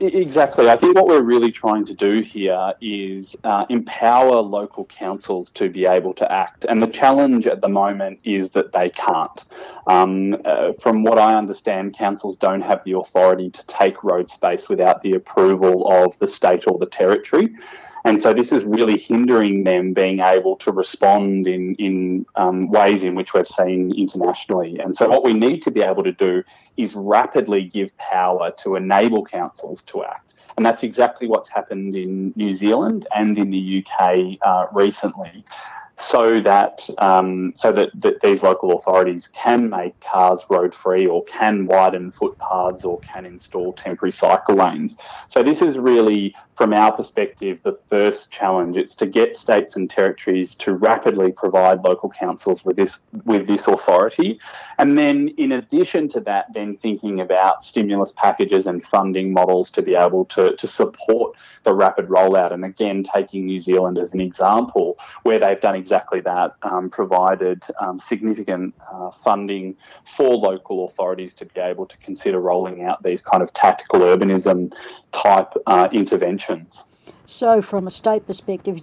Exactly. 0.00 0.68
I 0.68 0.76
think 0.76 0.96
what 0.96 1.06
we're 1.06 1.22
really 1.22 1.52
trying 1.52 1.84
to 1.86 1.94
do 1.94 2.20
here 2.20 2.72
is 2.80 3.36
uh, 3.44 3.64
empower 3.70 4.40
local 4.40 4.84
councils 4.86 5.50
to 5.50 5.70
be 5.70 5.86
able 5.86 6.12
to 6.14 6.30
act. 6.30 6.66
And 6.68 6.82
the 6.82 6.88
challenge 6.88 7.46
at 7.46 7.60
the 7.60 7.68
moment 7.68 8.20
is 8.24 8.50
that 8.50 8.72
they 8.72 8.90
can't. 8.90 9.44
Um, 9.86 10.36
uh, 10.44 10.72
from 10.82 11.04
what 11.04 11.18
I 11.18 11.36
understand, 11.36 11.94
councils 11.96 12.36
don't 12.36 12.62
have 12.62 12.82
the 12.84 12.98
authority 12.98 13.50
to 13.50 13.66
take 13.66 14.02
road 14.02 14.28
space 14.28 14.68
without 14.68 15.00
the 15.02 15.12
approval 15.12 15.88
of 15.90 16.18
the 16.18 16.26
state 16.26 16.64
or 16.66 16.76
the 16.78 16.86
territory. 16.86 17.54
And 18.06 18.20
so 18.20 18.34
this 18.34 18.52
is 18.52 18.64
really 18.64 18.98
hindering 18.98 19.64
them 19.64 19.94
being 19.94 20.20
able 20.20 20.56
to 20.56 20.70
respond 20.70 21.46
in, 21.46 21.74
in 21.76 22.26
um, 22.36 22.70
ways 22.70 23.02
in 23.02 23.14
which 23.14 23.32
we've 23.32 23.48
seen 23.48 23.94
internationally. 23.96 24.78
And 24.78 24.94
so 24.94 25.08
what 25.08 25.24
we 25.24 25.32
need 25.32 25.62
to 25.62 25.70
be 25.70 25.80
able 25.80 26.04
to 26.04 26.12
do 26.12 26.42
is 26.76 26.94
rapidly 26.94 27.64
give 27.64 27.96
power 27.96 28.50
to 28.58 28.76
enable 28.76 29.24
councils 29.24 29.82
to 29.84 30.04
act. 30.04 30.34
And 30.56 30.66
that's 30.66 30.82
exactly 30.82 31.26
what's 31.26 31.48
happened 31.48 31.96
in 31.96 32.32
New 32.36 32.52
Zealand 32.52 33.06
and 33.14 33.38
in 33.38 33.50
the 33.50 33.84
UK 33.84 34.38
uh, 34.42 34.66
recently 34.72 35.44
so 35.96 36.40
that 36.40 36.88
um, 36.98 37.52
so 37.56 37.70
that, 37.70 37.90
that 37.94 38.20
these 38.20 38.42
local 38.42 38.76
authorities 38.76 39.28
can 39.28 39.70
make 39.70 39.98
cars 40.00 40.40
road 40.50 40.74
free 40.74 41.06
or 41.06 41.22
can 41.24 41.66
widen 41.66 42.10
footpaths 42.10 42.84
or 42.84 42.98
can 43.00 43.24
install 43.24 43.72
temporary 43.74 44.12
cycle 44.12 44.56
lanes. 44.56 44.96
So 45.28 45.42
this 45.42 45.62
is 45.62 45.78
really 45.78 46.34
from 46.56 46.72
our 46.72 46.92
perspective, 46.92 47.60
the 47.64 47.76
first 47.88 48.30
challenge. 48.30 48.76
It's 48.76 48.94
to 48.96 49.06
get 49.06 49.36
states 49.36 49.76
and 49.76 49.88
territories 49.88 50.54
to 50.56 50.74
rapidly 50.74 51.32
provide 51.32 51.84
local 51.84 52.10
councils 52.10 52.64
with 52.64 52.76
this 52.76 52.98
with 53.24 53.46
this 53.46 53.68
authority, 53.68 54.40
and 54.78 54.98
then 54.98 55.28
in 55.38 55.52
addition 55.52 56.08
to 56.10 56.20
that, 56.20 56.46
then 56.54 56.76
thinking 56.76 57.20
about 57.20 57.64
stimulus 57.64 58.12
packages 58.16 58.66
and 58.66 58.84
funding 58.84 59.32
models 59.32 59.70
to 59.70 59.82
be 59.82 59.94
able 59.94 60.24
to 60.26 60.56
to 60.56 60.66
support 60.66 61.36
the 61.62 61.74
rapid 61.74 62.08
rollout. 62.08 62.52
And 62.52 62.64
again, 62.64 63.04
taking 63.04 63.46
New 63.46 63.60
Zealand 63.60 63.96
as 63.96 64.12
an 64.12 64.20
example, 64.20 64.98
where 65.22 65.38
they've 65.38 65.60
done 65.60 65.83
exactly 65.84 66.20
that, 66.20 66.54
um, 66.62 66.88
provided 66.88 67.62
um, 67.78 68.00
significant 68.00 68.74
uh, 68.90 69.10
funding 69.10 69.76
for 70.16 70.34
local 70.34 70.86
authorities 70.86 71.34
to 71.34 71.44
be 71.44 71.60
able 71.60 71.86
to 71.86 71.96
consider 71.98 72.40
rolling 72.40 72.84
out 72.88 73.02
these 73.02 73.20
kind 73.20 73.42
of 73.42 73.52
tactical 73.52 74.00
urbanism 74.00 74.72
type 75.12 75.52
uh, 75.66 75.88
interventions 75.92 76.84
so, 77.26 77.62
from 77.62 77.86
a 77.86 77.90
state 77.90 78.26
perspective, 78.26 78.80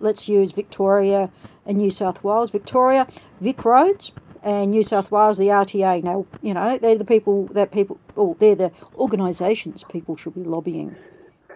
let's 0.00 0.28
use 0.28 0.50
Victoria 0.52 1.30
and 1.64 1.78
New 1.78 1.90
South 1.90 2.24
Wales. 2.24 2.50
Victoria, 2.50 3.06
Vic 3.40 3.64
Roads, 3.64 4.10
and 4.42 4.72
New 4.72 4.82
South 4.82 5.10
Wales, 5.12 5.38
the 5.38 5.46
RTA. 5.46 6.02
Now, 6.02 6.26
you 6.42 6.54
know, 6.54 6.78
they're 6.78 6.98
the 6.98 7.04
people 7.04 7.46
that 7.52 7.70
people, 7.70 7.98
oh, 8.16 8.36
they're 8.40 8.56
the 8.56 8.72
organisations 8.96 9.84
people 9.88 10.16
should 10.16 10.34
be 10.34 10.42
lobbying 10.42 10.96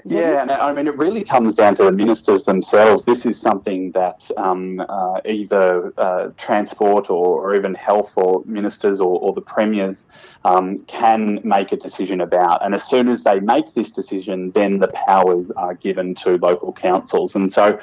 yeah, 0.04 0.42
and 0.42 0.50
I 0.50 0.72
mean, 0.72 0.86
it 0.86 0.96
really 0.96 1.22
comes 1.22 1.54
down 1.54 1.74
to 1.76 1.84
the 1.84 1.92
ministers 1.92 2.44
themselves. 2.44 3.04
This 3.04 3.24
is 3.24 3.40
something 3.40 3.92
that 3.92 4.28
um, 4.36 4.84
uh, 4.88 5.20
either 5.24 5.92
uh, 5.96 6.30
transport 6.36 7.10
or, 7.10 7.42
or, 7.42 7.56
even 7.56 7.74
health 7.74 8.14
or 8.16 8.42
ministers 8.44 9.00
or, 9.00 9.18
or 9.20 9.32
the 9.32 9.40
premiers 9.40 10.04
um, 10.44 10.80
can 10.86 11.40
make 11.44 11.72
a 11.72 11.76
decision 11.76 12.20
about. 12.20 12.64
And 12.64 12.74
as 12.74 12.84
soon 12.84 13.08
as 13.08 13.22
they 13.22 13.40
make 13.40 13.74
this 13.74 13.90
decision, 13.90 14.50
then 14.50 14.78
the 14.78 14.88
powers 14.88 15.50
are 15.52 15.74
given 15.74 16.14
to 16.16 16.36
local 16.38 16.72
councils. 16.72 17.36
And 17.36 17.52
so 17.52 17.78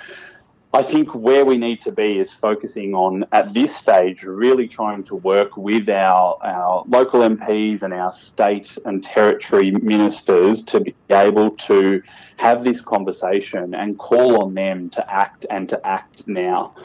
I 0.72 0.84
think 0.84 1.16
where 1.16 1.46
we 1.46 1.58
need 1.58 1.82
to 1.82 1.92
be 1.92 2.20
is 2.20 2.32
focusing 2.32 2.94
on, 2.94 3.26
at 3.32 3.56
this 3.56 3.76
stage, 3.76 4.24
really 4.24 4.68
trying 4.68 5.04
to 5.06 5.16
work 5.16 5.58
with 5.58 5.90
our, 5.90 6.38
our 6.44 6.84
local 6.88 7.22
MPs 7.22 7.82
and 7.82 7.92
our 7.92 8.12
state 8.12 8.78
and 8.86 9.04
territory 9.04 9.72
ministers 9.72 10.64
to 10.66 10.82
be 10.82 10.94
able 11.10 11.52
to 11.52 12.04
have 12.38 12.64
this 12.64 12.82
conversation 12.82 13.74
and 13.74 13.98
call 13.98 14.44
on 14.44 14.54
them 14.54 14.92
to 14.92 15.12
act 15.12 15.48
and 15.50 15.68
to 15.70 15.88
act 15.88 16.28
now. 16.28 16.76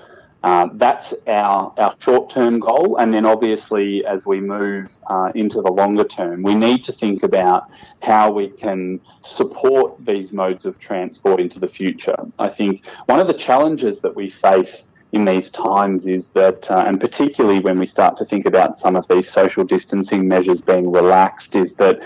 Uh, 0.45 0.69
that's 0.75 1.15
our, 1.27 1.73
our 1.79 1.97
short 2.01 2.29
term 2.29 2.61
goal. 2.61 2.99
And 2.99 3.15
then, 3.15 3.25
obviously, 3.25 4.05
as 4.05 4.27
we 4.27 4.43
move 4.43 4.93
uh, 5.07 5.33
into 5.35 5.63
the 5.63 5.73
longer 5.73 6.05
term, 6.05 6.43
we 6.43 6.55
need 6.55 6.85
to 6.85 6.93
think 6.93 7.23
about 7.23 7.71
how 8.03 8.31
we 8.31 8.51
can 8.51 9.01
support 9.23 9.97
these 10.05 10.35
modes 10.35 10.67
of 10.67 10.79
transport 10.79 11.41
into 11.41 11.59
the 11.59 11.67
future. 11.67 12.17
I 12.39 12.51
think 12.51 12.85
one 13.07 13.21
of 13.21 13.27
the 13.27 13.33
challenges 13.49 14.03
that 14.03 14.15
we 14.15 14.29
face 14.29 14.89
in 15.13 15.25
these 15.25 15.49
times 15.49 16.07
is 16.07 16.29
that, 16.31 16.71
uh, 16.71 16.85
and 16.87 17.01
particularly 17.01 17.61
when 17.61 17.79
we 17.79 17.87
start 17.87 18.15
to 18.19 18.25
think 18.27 18.45
about 18.45 18.79
some 18.79 18.97
of 18.97 19.09
these 19.09 19.31
social 19.31 19.65
distancing 19.65 20.29
measures 20.29 20.61
being 20.61 20.93
relaxed, 20.93 21.55
is 21.55 21.73
that 21.75 22.03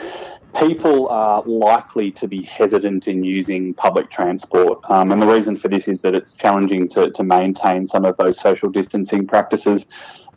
people 0.57 1.09
are 1.09 1.43
likely 1.43 2.11
to 2.13 2.27
be 2.27 2.43
hesitant 2.43 3.09
in 3.09 3.23
using 3.23 3.75
public 3.75 4.11
transport. 4.11 4.79
Um, 4.91 5.13
and 5.13 5.21
the 5.21 5.27
reason 5.27 5.57
for 5.57 5.69
this 5.69 5.89
is 5.89 6.03
that 6.03 6.15
it's 6.15 6.35
challenging 6.35 6.89
to, 6.91 7.11
to 7.11 7.23
maintain 7.23 7.87
some 7.87 8.05
of 8.05 8.17
those 8.17 8.41
social 8.41 8.71
distancing 8.71 9.27
practices 9.27 9.87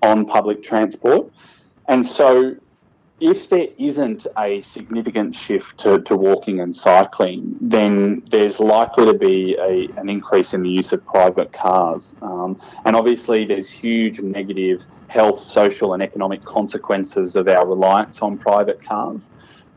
on 0.02 0.26
public 0.26 0.64
transport. 0.64 1.32
And 1.88 2.06
so, 2.06 2.56
if 3.20 3.50
there 3.50 3.68
isn't 3.78 4.26
a 4.40 4.64
significant 4.64 5.36
shift 5.36 5.78
to, 5.78 6.02
to 6.02 6.16
walking 6.16 6.60
and 6.60 6.76
cycling, 6.76 7.56
then 7.62 8.24
there's 8.32 8.60
likely 8.60 9.06
to 9.06 9.14
be 9.14 9.56
a, 9.60 9.88
an 10.00 10.10
increase 10.10 10.56
in 10.56 10.64
the 10.64 10.70
use 10.70 10.92
of 10.92 11.06
private 11.06 11.54
cars. 11.54 12.16
Um, 12.24 12.60
and 12.84 12.96
obviously, 12.96 13.46
there's 13.46 13.70
huge 13.70 14.22
negative 14.22 14.84
health, 15.08 15.40
social, 15.40 15.94
and 15.94 16.02
economic 16.02 16.44
consequences 16.44 17.36
of 17.36 17.48
our 17.48 17.68
reliance 17.68 18.24
on 18.24 18.40
private 18.40 18.82
cars 18.82 19.30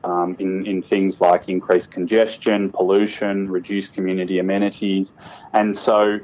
um, 0.05 0.37
in, 0.38 0.67
in 0.67 0.83
things 0.83 1.21
like 1.21 1.49
increased 1.49 1.90
congestion, 1.90 2.71
pollution, 2.71 3.51
reduced 3.51 3.95
community 3.95 4.38
amenities. 4.38 5.12
And 5.53 5.77
so, 5.77 6.21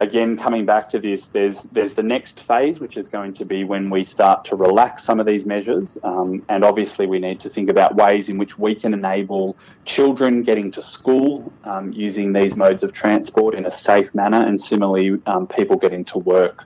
again, 0.00 0.36
coming 0.36 0.64
back 0.64 0.88
to 0.88 0.98
this, 0.98 1.26
there's, 1.26 1.64
there's 1.64 1.94
the 1.94 2.02
next 2.02 2.40
phase, 2.40 2.80
which 2.80 2.96
is 2.96 3.06
going 3.08 3.34
to 3.34 3.44
be 3.44 3.64
when 3.64 3.90
we 3.90 4.02
start 4.04 4.44
to 4.46 4.56
relax 4.56 5.04
some 5.04 5.20
of 5.20 5.26
these 5.26 5.44
measures. 5.44 5.98
Um, 6.02 6.42
and 6.48 6.64
obviously, 6.64 7.06
we 7.06 7.18
need 7.18 7.38
to 7.40 7.50
think 7.50 7.68
about 7.68 7.94
ways 7.94 8.28
in 8.30 8.38
which 8.38 8.58
we 8.58 8.74
can 8.74 8.94
enable 8.94 9.56
children 9.84 10.42
getting 10.42 10.70
to 10.72 10.82
school 10.82 11.52
um, 11.64 11.92
using 11.92 12.32
these 12.32 12.56
modes 12.56 12.82
of 12.82 12.92
transport 12.92 13.54
in 13.54 13.66
a 13.66 13.70
safe 13.70 14.14
manner, 14.14 14.40
and 14.40 14.58
similarly, 14.60 15.20
um, 15.26 15.46
people 15.46 15.76
getting 15.76 16.04
to 16.06 16.18
work. 16.18 16.64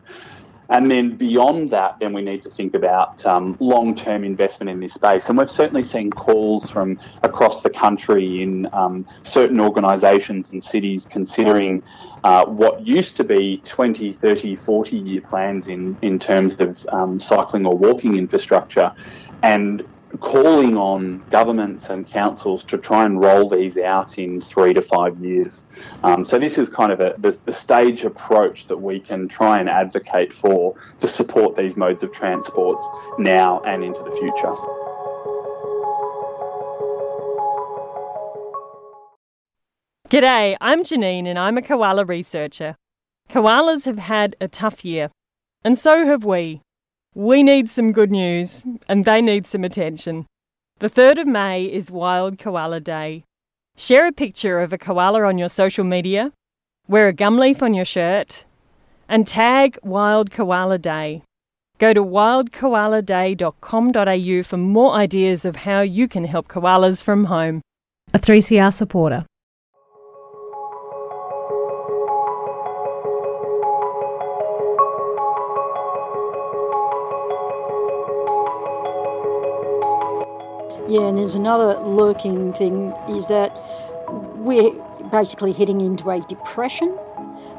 And 0.74 0.90
then 0.90 1.16
beyond 1.16 1.70
that, 1.70 2.00
then 2.00 2.12
we 2.12 2.20
need 2.20 2.42
to 2.42 2.50
think 2.50 2.74
about 2.74 3.24
um, 3.24 3.56
long 3.60 3.94
term 3.94 4.24
investment 4.24 4.68
in 4.68 4.80
this 4.80 4.92
space. 4.92 5.28
And 5.28 5.38
we've 5.38 5.48
certainly 5.48 5.84
seen 5.84 6.10
calls 6.10 6.68
from 6.68 6.98
across 7.22 7.62
the 7.62 7.70
country 7.70 8.42
in 8.42 8.68
um, 8.72 9.06
certain 9.22 9.60
organisations 9.60 10.50
and 10.50 10.64
cities 10.64 11.06
considering 11.08 11.80
uh, 12.24 12.44
what 12.46 12.84
used 12.84 13.16
to 13.18 13.22
be 13.22 13.62
20, 13.64 14.12
30, 14.14 14.56
40 14.56 14.96
year 14.98 15.20
plans 15.20 15.68
in, 15.68 15.96
in 16.02 16.18
terms 16.18 16.56
of 16.58 16.84
um, 16.88 17.20
cycling 17.20 17.66
or 17.66 17.78
walking 17.78 18.16
infrastructure. 18.16 18.92
And 19.44 19.86
calling 20.18 20.76
on 20.76 21.22
governments 21.30 21.90
and 21.90 22.06
councils 22.06 22.64
to 22.64 22.78
try 22.78 23.04
and 23.04 23.20
roll 23.20 23.48
these 23.48 23.76
out 23.78 24.18
in 24.18 24.40
three 24.40 24.72
to 24.74 24.82
five 24.82 25.16
years. 25.18 25.64
Um, 26.02 26.24
so 26.24 26.38
this 26.38 26.58
is 26.58 26.68
kind 26.68 26.92
of 26.92 27.00
a, 27.00 27.14
the, 27.18 27.38
the, 27.44 27.52
stage 27.52 28.04
approach 28.04 28.66
that 28.66 28.76
we 28.76 29.00
can 29.00 29.28
try 29.28 29.58
and 29.58 29.68
advocate 29.68 30.32
for 30.32 30.74
to 31.00 31.08
support 31.08 31.56
these 31.56 31.76
modes 31.76 32.02
of 32.02 32.12
transports 32.12 32.86
now 33.18 33.60
and 33.60 33.82
into 33.82 34.02
the 34.02 34.12
future. 34.12 34.54
G'day, 40.10 40.56
I'm 40.60 40.84
Janine 40.84 41.26
and 41.26 41.38
I'm 41.38 41.58
a 41.58 41.62
koala 41.62 42.04
researcher. 42.04 42.76
Koalas 43.30 43.84
have 43.86 43.98
had 43.98 44.36
a 44.40 44.48
tough 44.48 44.84
year, 44.84 45.10
and 45.64 45.78
so 45.78 46.06
have 46.06 46.24
we. 46.24 46.60
We 47.16 47.44
need 47.44 47.70
some 47.70 47.92
good 47.92 48.10
news, 48.10 48.64
and 48.88 49.04
they 49.04 49.22
need 49.22 49.46
some 49.46 49.62
attention. 49.62 50.26
The 50.80 50.90
3rd 50.90 51.20
of 51.20 51.28
May 51.28 51.62
is 51.62 51.88
Wild 51.88 52.40
Koala 52.40 52.80
Day. 52.80 53.22
Share 53.76 54.08
a 54.08 54.12
picture 54.12 54.58
of 54.58 54.72
a 54.72 54.78
koala 54.78 55.22
on 55.22 55.38
your 55.38 55.48
social 55.48 55.84
media, 55.84 56.32
wear 56.88 57.06
a 57.06 57.12
gum 57.12 57.38
leaf 57.38 57.62
on 57.62 57.72
your 57.72 57.84
shirt, 57.84 58.44
and 59.08 59.28
tag 59.28 59.78
Wild 59.84 60.32
Koala 60.32 60.78
Day. 60.78 61.22
Go 61.78 61.94
to 61.94 62.02
wildkoaladay.com.au 62.02 64.42
for 64.42 64.56
more 64.56 64.94
ideas 64.94 65.44
of 65.44 65.54
how 65.54 65.82
you 65.82 66.08
can 66.08 66.24
help 66.24 66.48
koalas 66.48 67.00
from 67.00 67.26
home. 67.26 67.60
A 68.12 68.18
3CR 68.18 68.74
supporter. 68.74 69.24
Yeah, 80.86 81.08
and 81.08 81.16
there's 81.16 81.34
another 81.34 81.80
lurking 81.80 82.52
thing 82.52 82.92
is 83.08 83.26
that 83.28 83.56
we're 84.36 84.70
basically 85.10 85.52
heading 85.52 85.80
into 85.80 86.10
a 86.10 86.20
depression. 86.28 86.98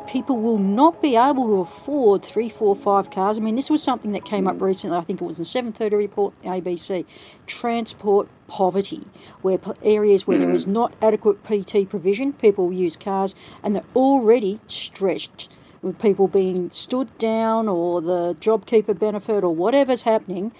People 0.05 0.37
will 0.37 0.59
not 0.59 1.01
be 1.01 1.15
able 1.15 1.47
to 1.47 1.61
afford 1.61 2.23
three, 2.23 2.49
four, 2.49 2.75
five 2.75 3.09
cars. 3.09 3.39
I 3.39 3.41
mean, 3.41 3.55
this 3.55 3.67
was 3.67 3.81
something 3.81 4.11
that 4.11 4.25
came 4.25 4.45
up 4.45 4.61
recently. 4.61 4.95
I 4.95 5.01
think 5.01 5.23
it 5.23 5.25
was 5.25 5.37
the 5.39 5.43
7:30 5.43 5.97
report, 5.97 6.35
ABC, 6.43 7.05
transport 7.47 8.27
poverty, 8.47 9.05
where 9.41 9.57
areas 9.81 10.27
where 10.27 10.37
there 10.37 10.51
is 10.51 10.67
not 10.67 10.93
adequate 11.01 11.43
PT 11.43 11.89
provision, 11.89 12.31
people 12.33 12.71
use 12.71 12.95
cars, 12.95 13.33
and 13.63 13.75
they're 13.75 13.91
already 13.95 14.59
stretched 14.67 15.49
with 15.81 15.97
people 15.97 16.27
being 16.27 16.69
stood 16.69 17.15
down 17.17 17.67
or 17.67 18.01
the 18.01 18.35
JobKeeper 18.39 18.97
benefit 18.99 19.43
or 19.43 19.55
whatever's 19.55 20.03
happening 20.03 20.51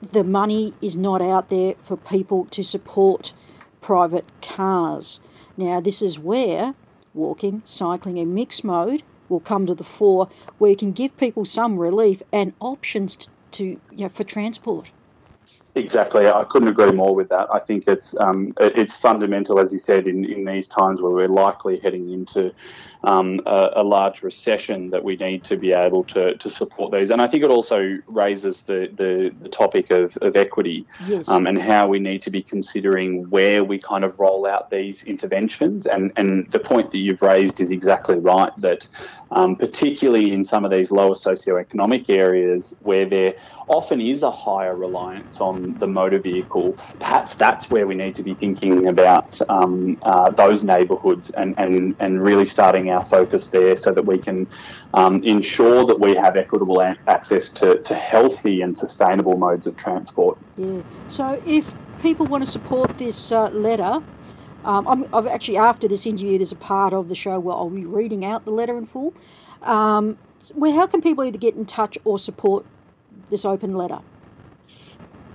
the 0.00 0.24
money 0.24 0.74
is 0.80 0.96
not 0.96 1.20
out 1.20 1.48
there 1.48 1.74
for 1.82 1.96
people 1.96 2.46
to 2.46 2.62
support 2.62 3.32
private 3.80 4.26
cars. 4.40 5.20
Now, 5.56 5.80
this 5.80 6.00
is 6.02 6.18
where 6.18 6.74
walking, 7.14 7.62
cycling, 7.64 8.18
and 8.18 8.34
mixed 8.34 8.64
mode 8.64 9.02
will 9.28 9.40
come 9.40 9.66
to 9.66 9.74
the 9.74 9.84
fore, 9.84 10.28
where 10.58 10.70
you 10.70 10.76
can 10.76 10.92
give 10.92 11.16
people 11.16 11.44
some 11.44 11.78
relief 11.78 12.22
and 12.32 12.52
options 12.60 13.28
to, 13.52 13.64
you 13.64 13.80
know, 13.90 14.08
for 14.08 14.24
transport. 14.24 14.90
Exactly, 15.78 16.26
I 16.26 16.44
couldn't 16.44 16.68
agree 16.68 16.90
more 16.90 17.14
with 17.14 17.28
that. 17.28 17.46
I 17.52 17.60
think 17.60 17.86
it's 17.86 18.16
um, 18.18 18.52
it's 18.58 18.98
fundamental, 18.98 19.60
as 19.60 19.72
you 19.72 19.78
said, 19.78 20.08
in, 20.08 20.24
in 20.24 20.44
these 20.44 20.66
times 20.66 21.00
where 21.00 21.12
we're 21.12 21.28
likely 21.28 21.78
heading 21.78 22.10
into 22.10 22.52
um, 23.04 23.40
a, 23.46 23.70
a, 23.76 23.84
large 23.84 24.22
recession, 24.22 24.90
that 24.90 25.04
we 25.04 25.16
need 25.16 25.44
to 25.44 25.56
be 25.56 25.72
able 25.72 26.02
to, 26.04 26.36
to 26.36 26.50
support 26.50 26.90
these. 26.90 27.10
And 27.10 27.22
I 27.22 27.28
think 27.28 27.44
it 27.44 27.50
also 27.50 27.96
raises 28.06 28.62
the, 28.62 28.90
the, 28.92 29.32
the 29.40 29.48
topic 29.48 29.90
of, 29.90 30.16
of 30.18 30.34
equity 30.34 30.84
yes. 31.06 31.28
um, 31.28 31.46
and 31.46 31.60
how 31.60 31.86
we 31.86 32.00
need 32.00 32.22
to 32.22 32.30
be 32.30 32.42
considering 32.42 33.30
where 33.30 33.62
we 33.62 33.78
kind 33.78 34.04
of 34.04 34.18
roll 34.18 34.46
out 34.46 34.70
these 34.70 35.04
interventions. 35.04 35.86
And, 35.86 36.12
and 36.16 36.50
the 36.50 36.58
point 36.58 36.90
that 36.90 36.98
you've 36.98 37.22
raised 37.22 37.60
is 37.60 37.70
exactly 37.70 38.16
right, 38.16 38.52
that 38.58 38.88
um, 39.30 39.54
particularly 39.54 40.32
in 40.32 40.44
some 40.44 40.64
of 40.64 40.70
these 40.70 40.90
lower 40.90 41.14
socioeconomic 41.14 42.10
areas 42.10 42.74
where 42.80 43.08
there 43.08 43.34
often 43.68 44.00
is 44.00 44.22
a 44.22 44.30
higher 44.30 44.74
reliance 44.74 45.40
on 45.40 45.67
the 45.74 45.86
motor 45.86 46.18
vehicle, 46.18 46.76
perhaps 46.98 47.34
that's 47.34 47.70
where 47.70 47.86
we 47.86 47.94
need 47.94 48.14
to 48.14 48.22
be 48.22 48.34
thinking 48.34 48.88
about 48.88 49.38
um, 49.48 49.98
uh, 50.02 50.30
those 50.30 50.62
neighbourhoods 50.62 51.30
and, 51.30 51.58
and, 51.58 51.96
and 52.00 52.22
really 52.22 52.44
starting 52.44 52.90
our 52.90 53.04
focus 53.04 53.48
there 53.48 53.76
so 53.76 53.92
that 53.92 54.04
we 54.04 54.18
can 54.18 54.46
um, 54.94 55.22
ensure 55.24 55.84
that 55.86 55.98
we 56.00 56.14
have 56.14 56.36
equitable 56.36 56.80
access 57.06 57.48
to, 57.50 57.78
to 57.82 57.94
healthy 57.94 58.62
and 58.62 58.76
sustainable 58.76 59.36
modes 59.36 59.66
of 59.66 59.76
transport. 59.76 60.38
Yeah. 60.56 60.82
So 61.08 61.40
if 61.46 61.72
people 62.02 62.26
want 62.26 62.44
to 62.44 62.50
support 62.50 62.98
this 62.98 63.32
uh, 63.32 63.48
letter, 63.50 64.02
um, 64.64 64.86
I'm, 64.86 65.14
I've 65.14 65.26
actually 65.26 65.56
after 65.56 65.88
this 65.88 66.06
interview, 66.06 66.38
there's 66.38 66.52
a 66.52 66.56
part 66.56 66.92
of 66.92 67.08
the 67.08 67.14
show 67.14 67.38
where 67.38 67.56
I'll 67.56 67.70
be 67.70 67.84
reading 67.84 68.24
out 68.24 68.44
the 68.44 68.50
letter 68.50 68.76
in 68.76 68.86
full. 68.86 69.14
Um, 69.62 70.18
well, 70.54 70.72
how 70.72 70.86
can 70.86 71.00
people 71.00 71.24
either 71.24 71.38
get 71.38 71.54
in 71.54 71.66
touch 71.66 71.98
or 72.04 72.18
support 72.18 72.64
this 73.30 73.44
open 73.44 73.74
letter? 73.74 74.00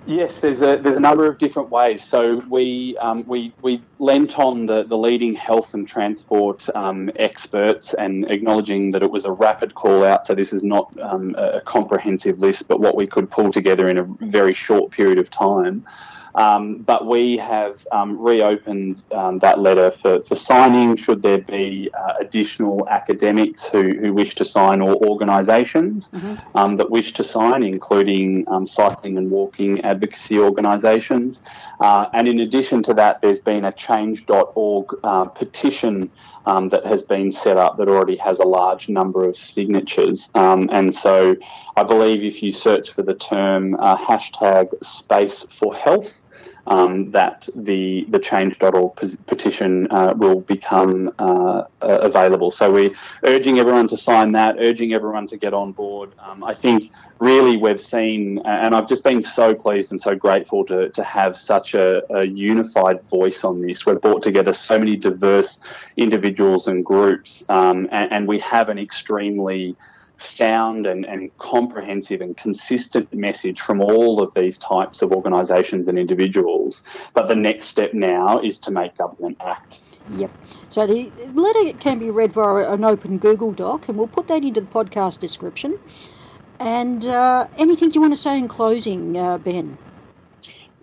Yes, 0.05 0.39
there's 0.39 0.61
a 0.61 0.77
there's 0.81 0.97
a 0.97 0.99
number 0.99 1.25
of 1.27 1.37
different 1.37 1.69
ways. 1.69 2.03
So 2.03 2.41
we 2.49 2.97
um, 2.97 3.23
we 3.25 3.53
we 3.61 3.81
lent 3.99 4.37
on 4.37 4.65
the, 4.65 4.83
the 4.83 4.97
leading 4.97 5.33
health 5.33 5.73
and 5.73 5.87
transport 5.87 6.67
um, 6.75 7.09
experts 7.15 7.93
and 7.93 8.29
acknowledging 8.29 8.91
that 8.91 9.01
it 9.01 9.09
was 9.09 9.23
a 9.23 9.31
rapid 9.31 9.75
call 9.75 10.03
out. 10.03 10.25
So 10.25 10.35
this 10.35 10.51
is 10.51 10.61
not 10.61 10.91
um, 10.99 11.35
a 11.37 11.61
comprehensive 11.61 12.39
list, 12.39 12.67
but 12.67 12.81
what 12.81 12.97
we 12.97 13.07
could 13.07 13.31
pull 13.31 13.49
together 13.49 13.87
in 13.87 13.97
a 13.97 14.03
very 14.19 14.53
short 14.53 14.91
period 14.91 15.19
of 15.19 15.29
time. 15.29 15.85
Um, 16.35 16.77
but 16.77 17.05
we 17.05 17.37
have 17.37 17.85
um, 17.91 18.19
reopened 18.19 19.03
um, 19.11 19.39
that 19.39 19.59
letter 19.59 19.91
for, 19.91 20.23
for 20.23 20.35
signing 20.35 20.95
should 20.95 21.21
there 21.21 21.39
be 21.39 21.89
uh, 21.93 22.13
additional 22.19 22.87
academics 22.89 23.67
who, 23.67 23.93
who 23.93 24.13
wish 24.13 24.35
to 24.35 24.45
sign 24.45 24.81
or 24.81 24.95
organisations 25.05 26.09
mm-hmm. 26.09 26.33
Um, 26.55 26.77
that 26.77 26.89
wish 26.89 27.13
to 27.13 27.23
sign, 27.23 27.63
including 27.63 28.45
um, 28.47 28.67
cycling 28.67 29.17
and 29.17 29.29
walking 29.31 29.81
advocacy 29.81 30.39
organisations. 30.39 31.41
Uh, 31.79 32.07
and 32.13 32.27
in 32.27 32.39
addition 32.39 32.83
to 32.83 32.93
that, 32.93 33.21
there's 33.21 33.39
been 33.39 33.65
a 33.65 33.71
change.org 33.71 34.85
uh, 35.03 35.25
petition 35.25 36.09
um, 36.45 36.67
that 36.69 36.85
has 36.85 37.03
been 37.03 37.31
set 37.31 37.57
up 37.57 37.77
that 37.77 37.87
already 37.87 38.17
has 38.17 38.39
a 38.39 38.43
large 38.43 38.89
number 38.89 39.27
of 39.27 39.35
signatures. 39.37 40.29
and 40.35 40.93
so 40.93 41.35
I 41.75 41.83
believe 41.83 42.23
if 42.23 42.43
you 42.43 42.51
search 42.51 42.91
for 42.91 43.01
the 43.01 43.15
term 43.15 43.75
uh, 43.75 43.97
hashtag 43.97 44.83
space 44.83 45.43
for 45.43 45.73
health, 45.73 46.22
um, 46.67 47.11
that 47.11 47.47
the 47.55 48.05
the 48.09 48.19
change.org 48.19 48.95
petition 49.27 49.87
uh, 49.91 50.13
will 50.15 50.41
become 50.41 51.13
uh, 51.19 51.63
available. 51.81 52.51
So 52.51 52.71
we're 52.71 52.91
urging 53.23 53.59
everyone 53.59 53.87
to 53.89 53.97
sign 53.97 54.31
that, 54.33 54.57
urging 54.59 54.93
everyone 54.93 55.27
to 55.27 55.37
get 55.37 55.53
on 55.53 55.71
board. 55.71 56.11
Um, 56.19 56.43
I 56.43 56.53
think 56.53 56.91
really 57.19 57.57
we've 57.57 57.79
seen, 57.79 58.39
and 58.45 58.73
I've 58.73 58.87
just 58.87 59.03
been 59.03 59.21
so 59.21 59.53
pleased 59.53 59.91
and 59.91 59.99
so 59.99 60.15
grateful 60.15 60.65
to, 60.65 60.89
to 60.89 61.03
have 61.03 61.35
such 61.35 61.75
a, 61.75 62.03
a 62.15 62.23
unified 62.23 63.03
voice 63.03 63.43
on 63.43 63.61
this. 63.61 63.85
We've 63.85 63.99
brought 63.99 64.23
together 64.23 64.53
so 64.53 64.79
many 64.79 64.95
diverse 64.95 65.59
individuals 65.97 66.67
and 66.67 66.85
groups, 66.85 67.43
um, 67.49 67.87
and, 67.91 68.11
and 68.11 68.27
we 68.27 68.39
have 68.39 68.69
an 68.69 68.79
extremely 68.79 69.75
sound 70.17 70.85
and, 70.85 71.05
and 71.05 71.35
comprehensive 71.37 72.21
and 72.21 72.37
consistent 72.37 73.13
message 73.13 73.59
from 73.59 73.81
all 73.81 74.21
of 74.21 74.33
these 74.33 74.57
types 74.57 75.01
of 75.01 75.11
organisations 75.11 75.87
and 75.87 75.97
individuals. 75.97 76.83
But 77.13 77.27
the 77.27 77.35
next 77.35 77.65
step 77.65 77.93
now 77.93 78.39
is 78.39 78.57
to 78.59 78.71
make 78.71 78.95
government 78.95 79.37
act. 79.45 79.81
Yep. 80.09 80.31
So 80.69 80.85
the 80.85 81.11
letter 81.33 81.77
can 81.77 81.99
be 81.99 82.09
read 82.09 82.33
via 82.33 82.71
an 82.71 82.83
open 82.83 83.17
Google 83.17 83.51
Doc, 83.51 83.87
and 83.87 83.97
we'll 83.97 84.07
put 84.07 84.27
that 84.27 84.43
into 84.43 84.61
the 84.61 84.67
podcast 84.67 85.19
description. 85.19 85.79
And 86.59 87.05
uh, 87.05 87.47
anything 87.57 87.91
you 87.93 88.01
want 88.01 88.13
to 88.13 88.19
say 88.19 88.37
in 88.37 88.47
closing, 88.47 89.17
uh, 89.17 89.37
Ben? 89.37 89.77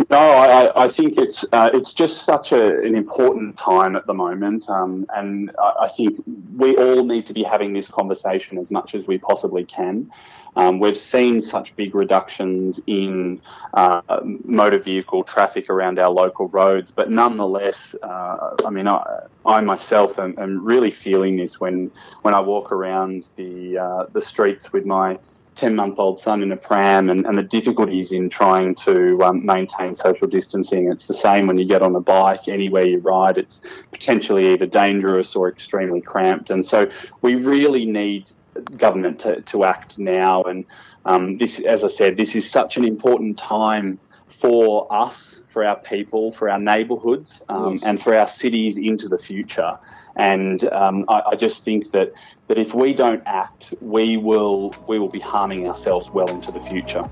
No, 0.09 0.19
I, 0.19 0.85
I 0.85 0.89
think 0.89 1.19
it's 1.19 1.45
uh, 1.53 1.71
it's 1.75 1.93
just 1.93 2.23
such 2.23 2.53
a, 2.53 2.81
an 2.81 2.95
important 2.95 3.57
time 3.59 3.97
at 3.97 4.07
the 4.07 4.15
moment, 4.15 4.71
um, 4.71 5.05
and 5.15 5.51
I, 5.59 5.73
I, 5.83 5.89
think 5.89 6.23
we 6.57 6.77
all 6.77 7.05
need 7.05 7.27
to 7.27 7.35
be 7.35 7.43
having 7.43 7.73
this 7.73 7.89
conversation 7.89 8.57
as 8.57 8.71
much 8.71 8.95
as 8.95 9.07
we 9.07 9.19
possibly 9.19 9.65
can. 9.65 10.11
Um, 10.57 10.79
we've 10.79 10.97
seen 10.97 11.43
such 11.43 11.77
big 11.77 11.95
reductions 11.95 12.81
in 12.87 13.43
uh, 13.75 14.01
motor 14.23 14.79
vehicle 14.79 15.23
traffic 15.23 15.69
around 15.69 15.99
our 15.99 16.11
local 16.11 16.49
roads, 16.49 16.91
but 16.91 17.11
nonetheless, 17.11 17.95
uh, 18.03 18.57
I 18.65 18.71
mean, 18.71 18.89
I, 18.89 19.27
I 19.45 19.61
myself 19.61 20.19
am, 20.19 20.35
am, 20.39 20.65
really 20.65 20.93
feeling 20.93 21.37
this 21.37 21.61
when 21.61 21.91
when 22.23 22.33
I 22.33 22.41
walk 22.41 22.73
around 22.73 23.29
the 23.37 23.79
uh, 23.79 24.07
the 24.13 24.23
streets 24.23 24.73
with 24.73 24.87
my 24.87 25.19
10 25.61 25.77
month 25.77 25.99
old 25.99 26.19
son 26.19 26.43
in 26.43 26.51
a 26.53 26.57
pram 26.57 27.11
and, 27.11 27.27
and 27.27 27.37
the 27.37 27.43
difficulties 27.43 28.13
in 28.13 28.31
trying 28.31 28.75
to 28.75 29.23
um, 29.23 29.45
maintain 29.45 29.95
social 29.95 30.27
distancing. 30.27 30.91
It's 30.91 31.07
the 31.07 31.15
same 31.15 31.47
when 31.47 31.59
you 31.59 31.67
get 31.67 31.83
on 31.83 31.95
a 31.95 32.01
bike, 32.01 32.49
anywhere 32.49 32.87
you 32.87 32.99
ride, 32.99 33.37
it's 33.37 33.61
potentially 33.93 34.55
either 34.55 34.65
dangerous 34.65 35.37
or 35.37 35.51
extremely 35.51 36.01
cramped. 36.01 36.49
And 36.49 36.65
so 36.65 36.89
we 37.21 37.35
really 37.35 37.85
need 37.85 38.31
government 38.79 39.19
to, 39.21 39.43
to 39.43 39.65
act 39.65 39.99
now. 39.99 40.43
And 40.45 40.65
um, 41.05 41.37
this, 41.37 41.61
as 41.61 41.85
I 41.85 41.89
said, 41.89 42.17
this 42.17 42.35
is 42.35 42.51
such 42.51 42.79
an 42.79 42.85
important 42.87 43.39
time 43.39 44.01
for 44.31 44.87
us, 44.93 45.43
for 45.47 45.65
our 45.65 45.77
people, 45.77 46.31
for 46.31 46.49
our 46.49 46.59
neighbourhoods, 46.59 47.43
um, 47.49 47.73
yes. 47.73 47.85
and 47.85 48.01
for 48.01 48.17
our 48.17 48.27
cities 48.27 48.79
into 48.79 49.09
the 49.09 49.19
future. 49.19 49.79
And 50.17 50.65
um, 50.73 51.05
I, 51.09 51.23
I, 51.33 51.35
just 51.35 51.65
think 51.65 51.91
that 51.91 52.13
that 52.47 52.59
if 52.59 52.73
we 52.75 52.95
don't 52.95 53.23
act, 53.27 53.75
we 53.81 54.17
will 54.17 54.75
we 54.87 54.99
will 54.99 55.09
be 55.09 55.21
harming 55.21 55.69
ourselves 55.69 56.11
well 56.11 56.31
into 56.31 56.53
the 56.53 56.61
future. 56.61 57.05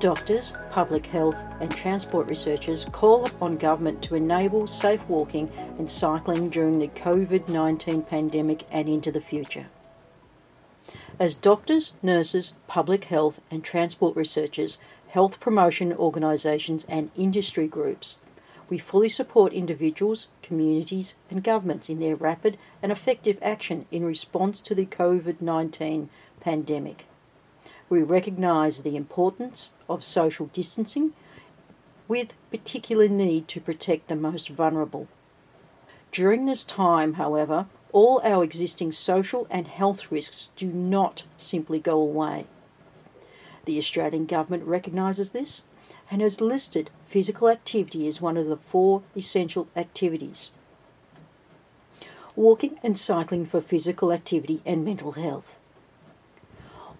Doctors, 0.00 0.54
public 0.70 1.04
health, 1.04 1.44
and 1.60 1.70
transport 1.70 2.26
researchers 2.26 2.86
call 2.86 3.26
upon 3.26 3.58
government 3.58 4.00
to 4.04 4.14
enable 4.14 4.66
safe 4.66 5.06
walking 5.10 5.50
and 5.76 5.90
cycling 5.90 6.48
during 6.48 6.78
the 6.78 6.88
COVID 6.88 7.50
19 7.50 8.04
pandemic 8.04 8.64
and 8.70 8.88
into 8.88 9.12
the 9.12 9.20
future. 9.20 9.66
As 11.18 11.34
doctors, 11.34 11.92
nurses, 12.02 12.54
public 12.66 13.04
health, 13.04 13.42
and 13.50 13.62
transport 13.62 14.16
researchers, 14.16 14.78
health 15.08 15.38
promotion 15.38 15.92
organisations, 15.92 16.86
and 16.88 17.10
industry 17.14 17.68
groups, 17.68 18.16
we 18.70 18.78
fully 18.78 19.10
support 19.10 19.52
individuals, 19.52 20.30
communities, 20.40 21.14
and 21.28 21.44
governments 21.44 21.90
in 21.90 21.98
their 21.98 22.16
rapid 22.16 22.56
and 22.82 22.90
effective 22.90 23.38
action 23.42 23.84
in 23.90 24.06
response 24.06 24.62
to 24.62 24.74
the 24.74 24.86
COVID 24.86 25.42
19 25.42 26.08
pandemic. 26.40 27.04
We 27.90 28.02
recognise 28.02 28.80
the 28.80 28.96
importance 28.96 29.72
of 29.88 30.04
social 30.04 30.46
distancing 30.46 31.12
with 32.06 32.34
particular 32.50 33.08
need 33.08 33.48
to 33.48 33.60
protect 33.60 34.08
the 34.08 34.16
most 34.16 34.48
vulnerable. 34.48 35.08
During 36.12 36.46
this 36.46 36.64
time, 36.64 37.14
however, 37.14 37.68
all 37.92 38.20
our 38.24 38.44
existing 38.44 38.92
social 38.92 39.46
and 39.50 39.66
health 39.66 40.12
risks 40.12 40.50
do 40.54 40.72
not 40.72 41.24
simply 41.36 41.80
go 41.80 42.00
away. 42.00 42.46
The 43.64 43.78
Australian 43.78 44.26
Government 44.26 44.64
recognises 44.64 45.30
this 45.30 45.64
and 46.10 46.20
has 46.20 46.40
listed 46.40 46.90
physical 47.04 47.48
activity 47.48 48.06
as 48.06 48.22
one 48.22 48.36
of 48.36 48.46
the 48.46 48.56
four 48.56 49.02
essential 49.16 49.68
activities. 49.74 50.50
Walking 52.36 52.78
and 52.82 52.96
cycling 52.96 53.46
for 53.46 53.60
physical 53.60 54.12
activity 54.12 54.62
and 54.64 54.84
mental 54.84 55.12
health. 55.12 55.59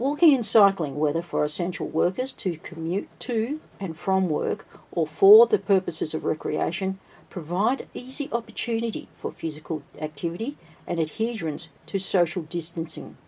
Walking 0.00 0.34
and 0.34 0.46
cycling, 0.46 0.98
whether 0.98 1.20
for 1.20 1.44
essential 1.44 1.86
workers 1.86 2.32
to 2.32 2.56
commute 2.56 3.10
to 3.20 3.60
and 3.78 3.94
from 3.94 4.30
work 4.30 4.66
or 4.90 5.06
for 5.06 5.46
the 5.46 5.58
purposes 5.58 6.14
of 6.14 6.24
recreation, 6.24 6.98
provide 7.28 7.86
easy 7.92 8.30
opportunity 8.32 9.08
for 9.12 9.30
physical 9.30 9.82
activity 10.00 10.56
and 10.86 10.98
adherence 10.98 11.68
to 11.84 11.98
social 11.98 12.44
distancing. 12.44 13.18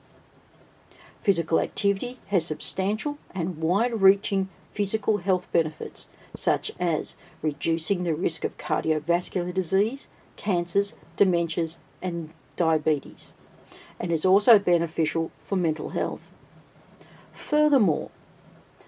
Physical 1.19 1.61
activity 1.61 2.19
has 2.29 2.47
substantial 2.47 3.19
and 3.35 3.59
wide 3.59 4.01
reaching 4.01 4.49
physical 4.71 5.19
health 5.19 5.53
benefits, 5.53 6.09
such 6.35 6.73
as 6.81 7.19
reducing 7.43 8.05
the 8.05 8.15
risk 8.15 8.45
of 8.45 8.57
cardiovascular 8.57 9.53
disease, 9.53 10.09
cancers, 10.37 10.95
dementias, 11.19 11.77
and 12.01 12.33
diabetes, 12.57 13.35
and 14.01 14.11
is 14.11 14.25
also 14.25 14.59
beneficial 14.59 15.31
for 15.39 15.57
mental 15.57 15.91
health. 15.91 16.33
Furthermore, 17.33 18.11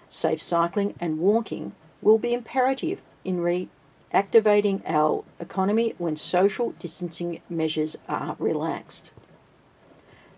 safe 0.09 0.41
cycling 0.41 0.95
and 0.99 1.19
walking 1.19 1.73
will 2.01 2.17
be 2.17 2.33
imperative 2.33 3.01
in 3.23 3.37
reactivating 3.37 4.81
our 4.85 5.23
economy 5.39 5.93
when 5.97 6.15
social 6.15 6.71
distancing 6.73 7.41
measures 7.49 7.97
are 8.07 8.35
relaxed. 8.39 9.13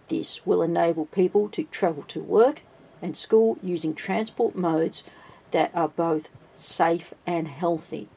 This 0.08 0.46
will 0.46 0.62
enable 0.62 1.06
people 1.06 1.50
to 1.50 1.63
travel 1.63 2.04
to 2.04 2.22
work 2.22 2.62
and 3.02 3.15
school 3.15 3.58
using 3.62 3.93
transport 3.93 4.56
modes 4.56 5.04
that 5.52 5.72
are 5.76 5.89
both 5.89 6.30
safe 6.58 7.13
and 7.26 7.48
healthy. 7.48 8.08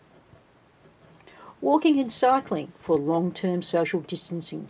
Walking 1.61 1.99
and 1.99 2.13
cycling 2.13 2.73
for 2.79 2.97
long 2.97 3.33
term 3.33 3.61
social 3.61 4.01
distancing. 4.01 4.69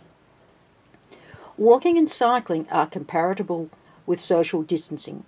Walking 1.57 1.97
and 1.97 2.09
cycling 2.09 2.67
are 2.69 2.87
comparable 2.87 3.69
with 4.11 4.19
social 4.19 4.61
distancing. 4.61 5.23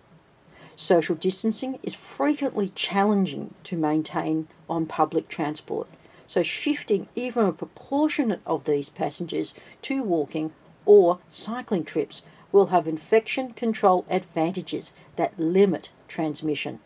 Social 0.76 1.16
distancing 1.16 1.80
is 1.84 1.96
frequently 1.96 2.68
challenging 2.68 3.54
to 3.64 3.78
maintain 3.78 4.50
on 4.70 4.86
public 4.86 5.30
transport, 5.30 5.88
so 6.28 6.44
shifting 6.44 7.08
even 7.16 7.46
a 7.46 7.54
proportion 7.54 8.42
of 8.46 8.66
these 8.66 8.90
passengers 8.90 9.54
to 9.82 10.04
walking 10.04 10.52
or 10.86 11.20
cycling 11.30 11.86
trips 11.86 12.24
will 12.52 12.66
have 12.66 12.86
infection 12.86 13.54
control 13.54 14.06
advantages 14.10 14.92
that 15.16 15.40
limit 15.40 15.90
transmission. 16.10 16.82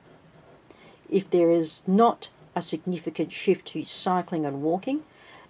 If 1.10 1.28
there 1.32 1.50
is 1.50 1.82
not 1.88 2.30
a 2.54 2.62
significant 2.62 3.32
shift 3.32 3.66
to 3.70 3.82
cycling 3.82 4.46
and 4.46 4.62
walking, 4.62 5.04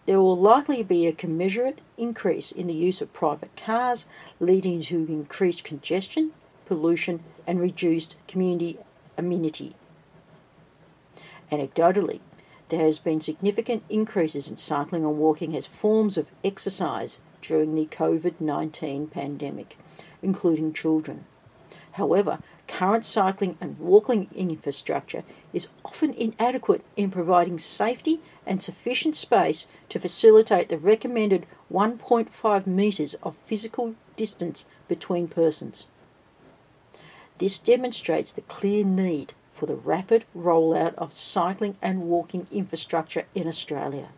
there 0.08 0.22
will 0.22 0.38
likely 0.38 0.82
be 0.82 1.06
a 1.06 1.12
commensurate 1.12 1.82
increase 1.98 2.52
in 2.52 2.66
the 2.66 2.74
use 2.74 3.02
of 3.02 3.12
private 3.12 3.56
cars, 3.58 4.08
leading 4.40 4.82
to 4.82 5.06
increased 5.06 5.66
congestion, 5.66 6.32
pollution, 6.66 7.22
and 7.46 7.60
reduced 7.60 8.16
community 8.26 8.80
amenity. 9.18 9.76
Anecdotally, 11.52 12.22
there 12.70 12.80
has 12.80 13.00
been 13.00 13.20
significant 13.20 13.84
increases 13.90 14.50
in 14.50 14.56
cycling 14.56 15.04
and 15.04 15.18
walking 15.18 15.56
as 15.56 15.66
forms 15.66 16.18
of 16.18 16.32
exercise 16.44 17.20
during 17.42 17.76
the 17.76 17.86
COVID 17.86 18.40
19 18.40 19.08
pandemic, 19.08 19.78
including 20.22 20.74
children. 20.74 21.26
However, 21.94 22.40
current 22.68 23.06
cycling 23.06 23.58
and 23.60 23.78
walking 23.80 24.30
infrastructure 24.34 25.24
is 25.52 25.70
often 25.84 26.14
inadequate 26.14 26.84
in 26.96 27.12
providing 27.12 27.58
safety 27.58 28.22
and 28.48 28.64
sufficient 28.64 29.16
space 29.16 29.68
to 29.90 30.00
facilitate 30.00 30.70
the 30.70 30.78
recommended 30.78 31.46
1.5 31.72 32.66
metres 32.66 33.14
of 33.22 33.36
physical 33.36 33.96
distance 34.16 34.66
between 34.88 35.28
persons. 35.28 35.88
This 37.38 37.60
demonstrates 37.60 38.34
the 38.34 38.42
clear 38.42 38.84
need 38.84 39.34
for 39.54 39.66
the 39.66 39.76
rapid 39.76 40.26
rollout 40.36 40.96
of 40.96 41.14
cycling 41.14 41.78
and 41.82 42.04
walking 42.04 42.48
infrastructure 42.52 43.26
in 43.36 43.48
Australia. 43.48 44.10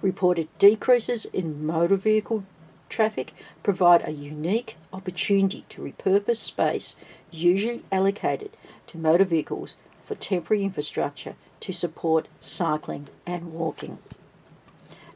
Reported 0.00 0.48
decreases 0.58 1.24
in 1.24 1.64
motor 1.64 1.96
vehicle 1.96 2.44
traffic 2.88 3.32
provide 3.62 4.06
a 4.06 4.12
unique 4.12 4.76
opportunity 4.92 5.64
to 5.68 5.80
repurpose 5.80 6.36
space 6.36 6.94
usually 7.30 7.82
allocated 7.90 8.50
to 8.86 8.98
motor 8.98 9.24
vehicles 9.24 9.76
for 10.00 10.14
temporary 10.14 10.62
infrastructure 10.62 11.34
to 11.62 11.72
support 11.72 12.26
cycling 12.40 13.06
and 13.24 13.52
walking. 13.52 13.98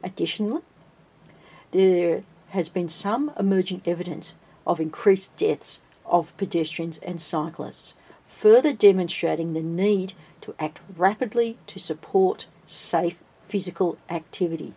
Additionally, 0.03 0.63
there 1.73 2.23
has 2.51 2.69
been 2.69 2.89
some 2.89 3.33
emerging 3.39 3.83
evidence 3.85 4.35
of 4.65 4.79
increased 4.79 5.37
deaths 5.37 5.81
of 6.05 6.37
pedestrians 6.37 6.99
and 6.99 7.21
cyclists, 7.21 7.97
further 8.25 8.73
demonstrating 8.73 9.53
the 9.53 9.63
need 9.63 10.13
to 10.41 10.55
act 10.61 10.81
rapidly 10.97 11.59
to 11.67 11.81
support 11.81 12.47
safe 12.65 13.19
physical 13.43 13.99
activity. 14.09 14.75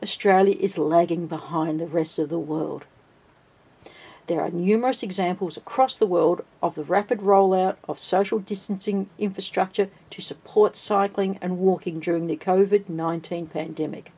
Australia 0.00 0.54
is 0.60 0.78
lagging 0.78 1.26
behind 1.26 1.80
the 1.80 1.86
rest 1.88 2.20
of 2.20 2.28
the 2.28 2.38
world. 2.38 2.86
There 4.28 4.42
are 4.42 4.50
numerous 4.50 5.02
examples 5.02 5.56
across 5.56 5.96
the 5.96 6.06
world 6.06 6.44
of 6.62 6.74
the 6.74 6.84
rapid 6.84 7.20
rollout 7.20 7.76
of 7.88 7.98
social 7.98 8.38
distancing 8.38 9.08
infrastructure 9.18 9.88
to 10.10 10.20
support 10.20 10.76
cycling 10.76 11.38
and 11.40 11.56
walking 11.56 11.98
during 11.98 12.26
the 12.26 12.36
COVID 12.36 12.90
19 12.90 13.46
pandemic. 13.46 14.12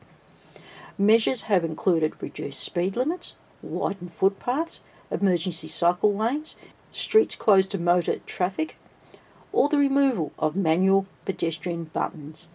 Measures 0.97 1.43
have 1.43 1.63
included 1.63 2.21
reduced 2.21 2.59
speed 2.59 2.97
limits, 2.97 3.35
widened 3.61 4.11
footpaths, 4.11 4.81
emergency 5.09 5.69
cycle 5.69 6.13
lanes, 6.13 6.57
streets 6.91 7.37
closed 7.37 7.71
to 7.71 7.77
motor 7.77 8.19
traffic, 8.25 8.75
or 9.53 9.69
the 9.69 9.77
removal 9.77 10.33
of 10.37 10.57
manual 10.57 11.07
pedestrian 11.23 11.85
buttons. 11.85 12.49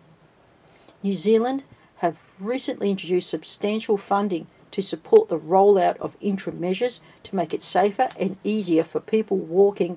New 1.03 1.15
Zealand 1.15 1.65
have 1.97 2.35
recently 2.39 2.91
introduced 2.91 3.31
substantial 3.31 3.97
funding 3.97 4.47
to 4.77 4.83
support 4.83 5.31
the 5.31 5.39
rollout 5.39 5.97
of 5.97 6.19
interim 6.21 6.61
measures 6.61 7.01
to 7.23 7.35
make 7.35 7.55
it 7.55 7.63
safer 7.63 8.11
and 8.21 8.37
easier 8.45 8.85
for 8.85 9.01
people 9.01 9.39
walking 9.39 9.97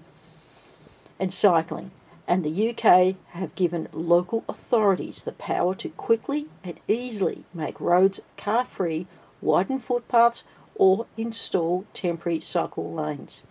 and 1.20 1.34
cycling. 1.34 1.92
And 2.26 2.46
the 2.46 2.70
UK 2.70 3.18
have 3.32 3.56
given 3.56 3.90
local 3.92 4.46
authorities 4.48 5.24
the 5.24 5.34
power 5.34 5.76
to 5.76 5.90
quickly 5.90 6.48
and 6.64 6.80
easily 6.88 7.44
make 7.54 7.82
roads 7.82 8.22
car 8.38 8.64
free, 8.64 9.06
widen 9.42 9.80
footpaths, 9.80 10.46
or 10.76 11.08
install 11.18 11.84
temporary 11.92 12.40
cycle 12.40 12.90
lanes. 12.94 13.44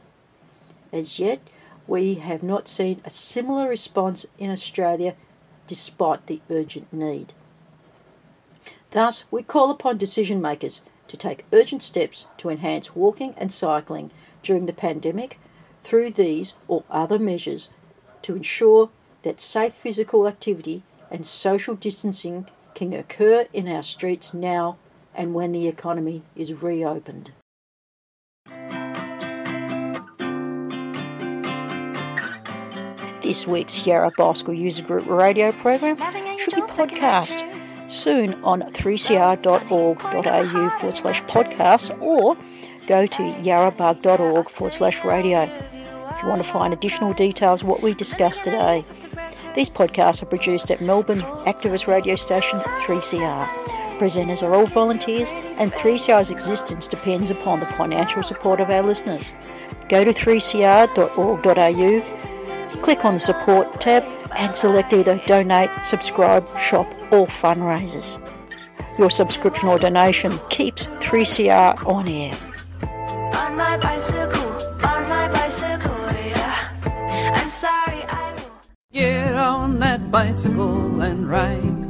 As 0.94 1.18
yet, 1.18 1.40
we 1.86 2.14
have 2.14 2.42
not 2.42 2.68
seen 2.68 3.02
a 3.04 3.10
similar 3.10 3.68
response 3.68 4.24
in 4.38 4.50
Australia 4.50 5.14
despite 5.66 6.26
the 6.26 6.40
urgent 6.48 6.90
need. 6.90 7.34
Thus, 8.92 9.24
we 9.30 9.42
call 9.42 9.70
upon 9.70 9.98
decision 9.98 10.40
makers 10.40 10.80
to 11.08 11.16
take 11.16 11.44
urgent 11.52 11.82
steps 11.82 12.26
to 12.36 12.48
enhance 12.48 12.94
walking 12.94 13.34
and 13.36 13.52
cycling 13.52 14.10
during 14.42 14.66
the 14.66 14.72
pandemic 14.72 15.40
through 15.80 16.10
these 16.10 16.54
or 16.68 16.84
other 16.90 17.18
measures 17.18 17.70
to 18.22 18.36
ensure 18.36 18.90
that 19.22 19.40
safe 19.40 19.72
physical 19.72 20.28
activity 20.28 20.82
and 21.10 21.26
social 21.26 21.74
distancing 21.74 22.46
can 22.74 22.92
occur 22.92 23.46
in 23.52 23.66
our 23.68 23.82
streets 23.82 24.32
now 24.32 24.76
and 25.14 25.34
when 25.34 25.52
the 25.52 25.66
economy 25.66 26.22
is 26.36 26.62
reopened. 26.62 27.32
This 33.22 33.46
week's 33.46 33.84
Yarra 33.84 34.10
Bicycle 34.16 34.54
User 34.54 34.82
Group 34.82 35.06
radio 35.06 35.52
program 35.52 35.96
should 36.38 36.54
be 36.54 36.62
podcast 36.62 37.57
soon 37.88 38.34
on 38.44 38.62
3cr.org.au 38.62 40.78
forward 40.78 40.96
slash 40.96 41.22
podcasts 41.24 42.00
or 42.00 42.36
go 42.86 43.06
to 43.06 43.22
yarrabug.org 43.22 44.48
forward 44.48 44.72
slash 44.72 45.04
radio 45.04 45.50
if 46.18 46.22
you 46.22 46.28
want 46.28 46.42
to 46.42 46.50
find 46.50 46.72
additional 46.72 47.12
details 47.12 47.62
what 47.62 47.80
we 47.80 47.94
discussed 47.94 48.42
today. 48.42 48.84
These 49.54 49.70
podcasts 49.70 50.20
are 50.22 50.26
produced 50.26 50.70
at 50.70 50.80
Melbourne's 50.80 51.22
activist 51.22 51.86
radio 51.86 52.16
station 52.16 52.58
3CR. 52.58 53.48
Presenters 53.98 54.42
are 54.42 54.54
all 54.54 54.66
volunteers, 54.66 55.30
and 55.32 55.72
3CR's 55.72 56.30
existence 56.30 56.88
depends 56.88 57.30
upon 57.30 57.60
the 57.60 57.66
financial 57.66 58.22
support 58.22 58.60
of 58.60 58.70
our 58.70 58.82
listeners. 58.82 59.32
Go 59.88 60.04
to 60.04 60.12
3cr.org.au, 60.12 62.80
click 62.80 63.04
on 63.04 63.14
the 63.14 63.20
support 63.20 63.80
tab, 63.80 64.04
and 64.38 64.56
select 64.56 64.92
either 64.92 65.20
donate, 65.26 65.70
subscribe, 65.82 66.46
shop, 66.58 66.86
or 67.12 67.26
fundraisers. 67.26 68.18
Your 68.98 69.10
subscription 69.10 69.68
or 69.68 69.78
donation 69.78 70.38
keeps 70.48 70.86
3CR 70.86 71.84
on 71.86 72.08
air. 72.08 72.34
On 73.36 73.56
my 73.56 73.76
bicycle, 73.76 74.50
on 74.84 75.08
my 75.08 75.28
bicycle, 75.28 75.96
yeah. 76.12 76.70
I'm 77.34 77.48
sorry, 77.48 78.02
I 78.04 78.34
will. 78.34 78.50
Get 78.92 79.34
on 79.34 79.78
that 79.80 80.10
bicycle 80.10 81.00
and 81.00 81.28
ride. 81.28 81.88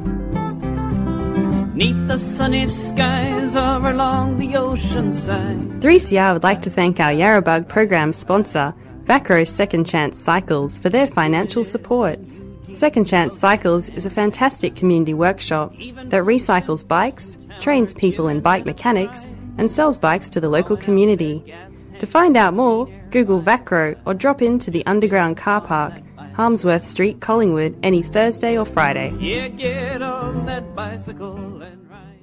Neath 1.74 2.08
the 2.08 2.18
sunny 2.18 2.66
skies 2.66 3.54
or 3.54 3.88
along 3.88 4.38
the 4.38 4.56
ocean 4.56 5.12
side. 5.12 5.80
3CR 5.80 6.32
would 6.32 6.42
like 6.42 6.60
to 6.62 6.70
thank 6.70 6.98
our 6.98 7.12
Yarrabug 7.12 7.68
program 7.68 8.12
sponsor, 8.12 8.74
Vacro 9.04 9.44
Second 9.44 9.84
Chance 9.86 10.18
Cycles, 10.18 10.78
for 10.78 10.88
their 10.88 11.06
financial 11.06 11.62
support. 11.62 12.18
Second 12.68 13.06
Chance 13.06 13.38
Cycles 13.38 13.88
is 13.90 14.06
a 14.06 14.10
fantastic 14.10 14.76
community 14.76 15.14
workshop 15.14 15.72
that 15.72 16.24
recycles 16.24 16.86
bikes, 16.86 17.38
trains 17.60 17.94
people 17.94 18.28
in 18.28 18.40
bike 18.40 18.66
mechanics, 18.66 19.26
and 19.56 19.70
sells 19.70 19.98
bikes 19.98 20.28
to 20.30 20.40
the 20.40 20.48
local 20.48 20.76
community. 20.76 21.54
To 21.98 22.06
find 22.06 22.36
out 22.36 22.54
more, 22.54 22.86
Google 23.10 23.40
Vacro 23.40 23.96
or 24.04 24.14
drop 24.14 24.42
into 24.42 24.70
the 24.70 24.84
underground 24.86 25.36
car 25.36 25.60
park, 25.60 25.94
Harmsworth 26.34 26.84
Street, 26.84 27.20
Collingwood, 27.20 27.76
any 27.82 28.02
Thursday 28.02 28.56
or 28.56 28.64
Friday. 28.64 29.12
Yeah, 29.18 29.48
get 29.48 30.02
on 30.02 30.46
that 30.46 30.76
bicycle 30.76 31.62
and 31.62 31.90
ride. 31.90 32.20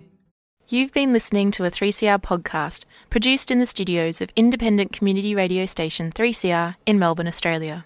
You've 0.70 0.94
been 0.94 1.12
listening 1.12 1.52
to 1.52 1.66
a 1.66 1.72
3CR 1.72 2.22
podcast 2.22 2.86
produced 3.10 3.52
in 3.52 3.60
the 3.60 3.66
studios 3.66 4.22
of 4.22 4.30
independent 4.36 4.94
community 4.94 5.36
radio 5.36 5.66
station 5.66 6.12
3CR 6.12 6.76
in 6.86 6.98
Melbourne, 6.98 7.28
Australia. 7.28 7.86